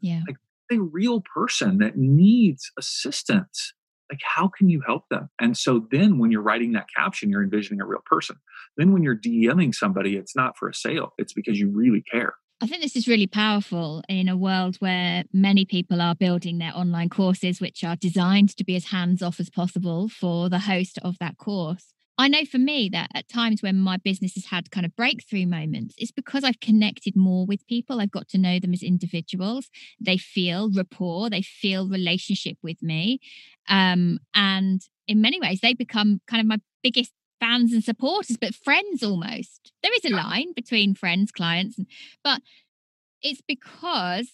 yeah. 0.00 0.20
Like 0.26 0.36
a 0.70 0.78
real 0.78 1.22
person 1.34 1.78
that 1.78 1.96
needs 1.96 2.70
assistance 2.78 3.72
like 4.10 4.20
how 4.22 4.48
can 4.48 4.68
you 4.68 4.82
help 4.86 5.04
them? 5.10 5.30
And 5.40 5.56
so 5.56 5.86
then 5.90 6.18
when 6.18 6.30
you're 6.30 6.42
writing 6.42 6.72
that 6.72 6.86
caption 6.94 7.30
you're 7.30 7.42
envisioning 7.42 7.80
a 7.80 7.86
real 7.86 8.02
person. 8.04 8.36
Then 8.76 8.92
when 8.92 9.02
you're 9.02 9.16
dming 9.16 9.74
somebody 9.74 10.16
it's 10.16 10.36
not 10.36 10.56
for 10.58 10.68
a 10.68 10.74
sale 10.74 11.14
it's 11.18 11.32
because 11.32 11.58
you 11.58 11.70
really 11.70 12.02
care. 12.02 12.34
I 12.60 12.66
think 12.66 12.82
this 12.82 12.96
is 12.96 13.08
really 13.08 13.26
powerful 13.26 14.02
in 14.08 14.28
a 14.28 14.36
world 14.36 14.76
where 14.76 15.24
many 15.32 15.64
people 15.64 16.00
are 16.00 16.14
building 16.14 16.58
their 16.58 16.74
online 16.74 17.08
courses, 17.08 17.60
which 17.60 17.82
are 17.82 17.96
designed 17.96 18.56
to 18.56 18.64
be 18.64 18.76
as 18.76 18.86
hands 18.86 19.22
off 19.22 19.40
as 19.40 19.50
possible 19.50 20.08
for 20.08 20.48
the 20.48 20.60
host 20.60 20.98
of 21.02 21.18
that 21.18 21.36
course. 21.36 21.92
I 22.16 22.28
know 22.28 22.44
for 22.44 22.58
me 22.58 22.88
that 22.92 23.10
at 23.14 23.28
times 23.28 23.62
when 23.62 23.76
my 23.76 23.96
business 23.96 24.34
has 24.34 24.46
had 24.46 24.70
kind 24.70 24.86
of 24.86 24.94
breakthrough 24.94 25.46
moments, 25.46 25.96
it's 25.98 26.12
because 26.12 26.44
I've 26.44 26.60
connected 26.60 27.16
more 27.16 27.44
with 27.44 27.66
people. 27.66 28.00
I've 28.00 28.12
got 28.12 28.28
to 28.28 28.38
know 28.38 28.60
them 28.60 28.72
as 28.72 28.82
individuals. 28.82 29.68
They 30.00 30.16
feel 30.16 30.70
rapport, 30.70 31.28
they 31.28 31.42
feel 31.42 31.88
relationship 31.88 32.56
with 32.62 32.82
me. 32.82 33.18
Um, 33.68 34.18
and 34.34 34.80
in 35.08 35.20
many 35.20 35.40
ways, 35.40 35.60
they 35.60 35.74
become 35.74 36.20
kind 36.28 36.40
of 36.40 36.46
my 36.46 36.58
biggest 36.82 37.12
fans 37.40 37.72
and 37.72 37.82
supporters, 37.82 38.36
but 38.40 38.54
friends 38.54 39.02
almost. 39.02 39.72
There 39.82 39.92
is 39.94 40.04
a 40.04 40.14
line 40.14 40.52
between 40.54 40.94
friends, 40.94 41.32
clients, 41.32 41.78
but 42.22 42.42
it's 43.22 43.42
because 43.46 44.30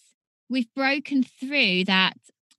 we've 0.49 0.71
broken 0.75 1.23
through 1.23 1.85
that 1.85 2.13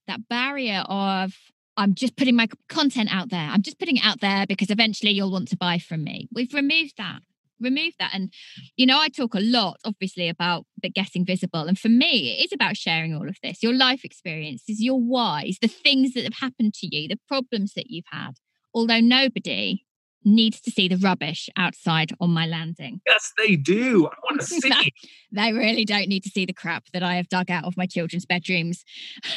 that 0.08 0.28
barrier 0.28 0.84
of 0.88 1.34
I'm 1.76 1.94
just 1.94 2.16
putting 2.16 2.36
my 2.36 2.48
content 2.68 3.08
out 3.12 3.30
there. 3.30 3.48
I'm 3.50 3.62
just 3.62 3.78
putting 3.78 3.96
it 3.96 4.04
out 4.04 4.20
there 4.20 4.46
because 4.46 4.70
eventually 4.70 5.12
you'll 5.12 5.32
want 5.32 5.48
to 5.48 5.56
buy 5.56 5.78
from 5.78 6.04
me. 6.04 6.28
We've 6.32 6.52
removed 6.52 6.94
that. 6.98 7.20
Removed 7.60 7.96
that. 8.00 8.10
And, 8.12 8.32
you 8.76 8.86
know, 8.86 8.98
I 8.98 9.08
talk 9.08 9.34
a 9.34 9.40
lot, 9.40 9.78
obviously, 9.84 10.28
about 10.28 10.66
but 10.82 10.94
getting 10.94 11.24
visible. 11.24 11.62
And 11.68 11.78
for 11.78 11.88
me, 11.88 12.38
it 12.38 12.46
is 12.46 12.52
about 12.52 12.76
sharing 12.76 13.14
all 13.14 13.28
of 13.28 13.36
this 13.42 13.62
your 13.62 13.74
life 13.74 14.04
experiences, 14.04 14.82
your 14.82 14.98
whys, 14.98 15.58
the 15.62 15.68
things 15.68 16.14
that 16.14 16.24
have 16.24 16.38
happened 16.40 16.74
to 16.74 16.94
you, 16.94 17.08
the 17.08 17.20
problems 17.28 17.74
that 17.74 17.88
you've 17.88 18.04
had. 18.10 18.32
Although 18.74 19.00
nobody 19.00 19.84
needs 20.24 20.60
to 20.62 20.70
see 20.70 20.88
the 20.88 20.96
rubbish 20.96 21.48
outside 21.56 22.12
on 22.20 22.30
my 22.30 22.46
landing. 22.46 23.00
Yes, 23.06 23.32
they 23.38 23.56
do. 23.56 24.06
I 24.06 24.16
want 24.24 24.40
to 24.40 24.46
see. 24.46 24.92
they 25.32 25.52
really 25.52 25.84
don't 25.84 26.08
need 26.08 26.22
to 26.24 26.30
see 26.30 26.44
the 26.44 26.52
crap 26.52 26.84
that 26.92 27.02
I 27.02 27.16
have 27.16 27.28
dug 27.28 27.50
out 27.50 27.64
of 27.64 27.76
my 27.76 27.86
children's 27.86 28.26
bedrooms. 28.26 28.84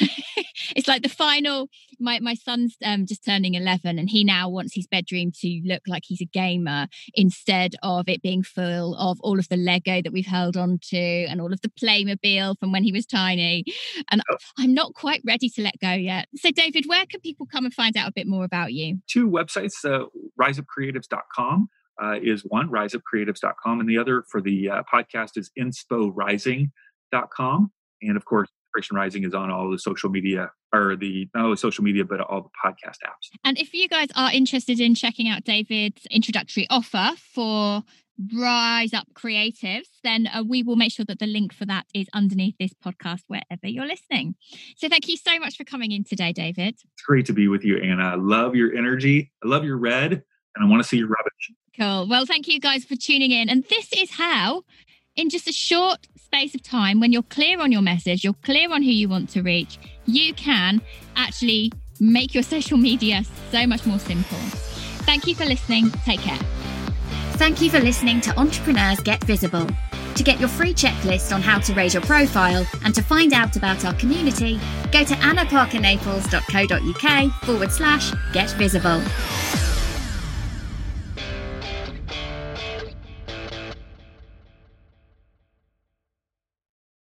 it's 0.76 0.88
like 0.88 1.02
the 1.02 1.08
final. 1.08 1.68
My 1.98 2.20
my 2.20 2.34
son's 2.34 2.76
um, 2.84 3.06
just 3.06 3.24
turning 3.24 3.54
eleven, 3.54 3.98
and 3.98 4.10
he 4.10 4.24
now 4.24 4.48
wants 4.48 4.74
his 4.74 4.86
bedroom 4.86 5.32
to 5.40 5.62
look 5.64 5.82
like 5.86 6.02
he's 6.06 6.20
a 6.20 6.26
gamer 6.26 6.88
instead 7.14 7.74
of 7.82 8.08
it 8.08 8.22
being 8.22 8.42
full 8.42 8.94
of 8.96 9.18
all 9.20 9.38
of 9.38 9.48
the 9.48 9.56
Lego 9.56 10.02
that 10.02 10.12
we've 10.12 10.26
held 10.26 10.56
on 10.56 10.78
to 10.90 10.96
and 10.96 11.40
all 11.40 11.52
of 11.52 11.60
the 11.62 11.70
Playmobil 11.70 12.58
from 12.58 12.72
when 12.72 12.84
he 12.84 12.92
was 12.92 13.06
tiny. 13.06 13.64
And 14.10 14.22
oh. 14.30 14.36
I'm 14.58 14.74
not 14.74 14.94
quite 14.94 15.22
ready 15.26 15.48
to 15.50 15.62
let 15.62 15.78
go 15.80 15.92
yet. 15.92 16.28
So, 16.36 16.50
David, 16.50 16.84
where 16.86 17.06
can 17.06 17.20
people 17.20 17.46
come 17.46 17.64
and 17.64 17.74
find 17.74 17.96
out 17.96 18.08
a 18.08 18.12
bit 18.12 18.26
more 18.26 18.44
about 18.44 18.72
you? 18.72 18.98
Two 19.06 19.28
websites: 19.28 19.84
uh, 19.84 20.06
Rise 20.36 20.58
Up 20.58 20.66
creatives.com 20.76 21.68
uh, 22.02 22.16
is 22.22 22.42
one, 22.42 22.70
riseupcreatives.com, 22.70 23.80
and 23.80 23.88
the 23.88 23.98
other 23.98 24.24
for 24.30 24.40
the 24.40 24.70
uh, 24.70 24.82
podcast 24.92 25.36
is 25.36 25.50
insporising.com. 25.58 27.70
And 28.02 28.16
of 28.16 28.24
course, 28.24 28.48
Inspiration 28.76 28.96
Rising 28.96 29.24
is 29.24 29.34
on 29.34 29.50
all 29.50 29.70
the 29.70 29.78
social 29.78 30.10
media 30.10 30.50
or 30.74 30.96
the 30.96 31.28
not 31.34 31.44
only 31.44 31.56
social 31.56 31.82
media 31.82 32.04
but 32.04 32.20
all 32.20 32.42
the 32.42 32.50
podcast 32.62 32.98
apps. 33.06 33.30
And 33.44 33.58
if 33.58 33.72
you 33.72 33.88
guys 33.88 34.08
are 34.14 34.32
interested 34.32 34.80
in 34.80 34.94
checking 34.94 35.28
out 35.28 35.44
David's 35.44 36.06
introductory 36.10 36.66
offer 36.68 37.12
for 37.16 37.82
Rise 38.34 38.92
Up 38.92 39.06
Creatives, 39.14 39.88
then 40.02 40.26
uh, 40.26 40.42
we 40.46 40.62
will 40.62 40.76
make 40.76 40.92
sure 40.92 41.06
that 41.06 41.18
the 41.18 41.26
link 41.26 41.54
for 41.54 41.64
that 41.66 41.86
is 41.94 42.06
underneath 42.12 42.56
this 42.58 42.72
podcast 42.74 43.20
wherever 43.28 43.66
you're 43.66 43.86
listening. 43.86 44.34
So 44.76 44.88
thank 44.88 45.08
you 45.08 45.16
so 45.16 45.38
much 45.38 45.56
for 45.56 45.64
coming 45.64 45.92
in 45.92 46.04
today, 46.04 46.32
David. 46.32 46.74
It's 46.74 47.02
great 47.06 47.26
to 47.26 47.32
be 47.32 47.48
with 47.48 47.64
you, 47.64 47.78
Anna. 47.78 48.10
I 48.10 48.14
love 48.16 48.54
your 48.54 48.74
energy. 48.74 49.32
I 49.44 49.48
love 49.48 49.64
your 49.64 49.78
red 49.78 50.22
and 50.56 50.64
I 50.64 50.68
want 50.68 50.82
to 50.82 50.88
see 50.88 50.96
your 50.96 51.08
rubbish. 51.08 51.52
Cool. 51.76 52.08
Well, 52.08 52.26
thank 52.26 52.48
you 52.48 52.58
guys 52.58 52.84
for 52.84 52.96
tuning 52.96 53.30
in. 53.30 53.48
And 53.48 53.62
this 53.64 53.92
is 53.92 54.10
how, 54.10 54.64
in 55.14 55.28
just 55.28 55.46
a 55.46 55.52
short 55.52 56.08
space 56.16 56.54
of 56.54 56.62
time, 56.62 57.00
when 57.00 57.12
you're 57.12 57.22
clear 57.22 57.60
on 57.60 57.70
your 57.70 57.82
message, 57.82 58.24
you're 58.24 58.34
clear 58.42 58.72
on 58.72 58.82
who 58.82 58.90
you 58.90 59.08
want 59.08 59.28
to 59.30 59.42
reach, 59.42 59.78
you 60.06 60.34
can 60.34 60.80
actually 61.14 61.70
make 62.00 62.34
your 62.34 62.42
social 62.42 62.78
media 62.78 63.22
so 63.50 63.66
much 63.66 63.84
more 63.86 63.98
simple. 63.98 64.38
Thank 65.04 65.26
you 65.26 65.34
for 65.34 65.44
listening. 65.44 65.90
Take 66.04 66.20
care. 66.20 66.38
Thank 67.32 67.60
you 67.60 67.68
for 67.70 67.78
listening 67.78 68.22
to 68.22 68.34
Entrepreneurs 68.38 69.00
Get 69.00 69.22
Visible. 69.24 69.66
To 70.14 70.22
get 70.22 70.40
your 70.40 70.48
free 70.48 70.72
checklist 70.72 71.34
on 71.34 71.42
how 71.42 71.58
to 71.58 71.74
raise 71.74 71.92
your 71.92 72.02
profile 72.02 72.66
and 72.84 72.94
to 72.94 73.02
find 73.02 73.34
out 73.34 73.56
about 73.56 73.84
our 73.84 73.92
community, 73.94 74.58
go 74.90 75.04
to 75.04 75.14
annaparkernaples.co.uk 75.14 77.44
forward 77.44 77.70
slash 77.70 78.14
get 78.32 78.50
visible. 78.52 79.02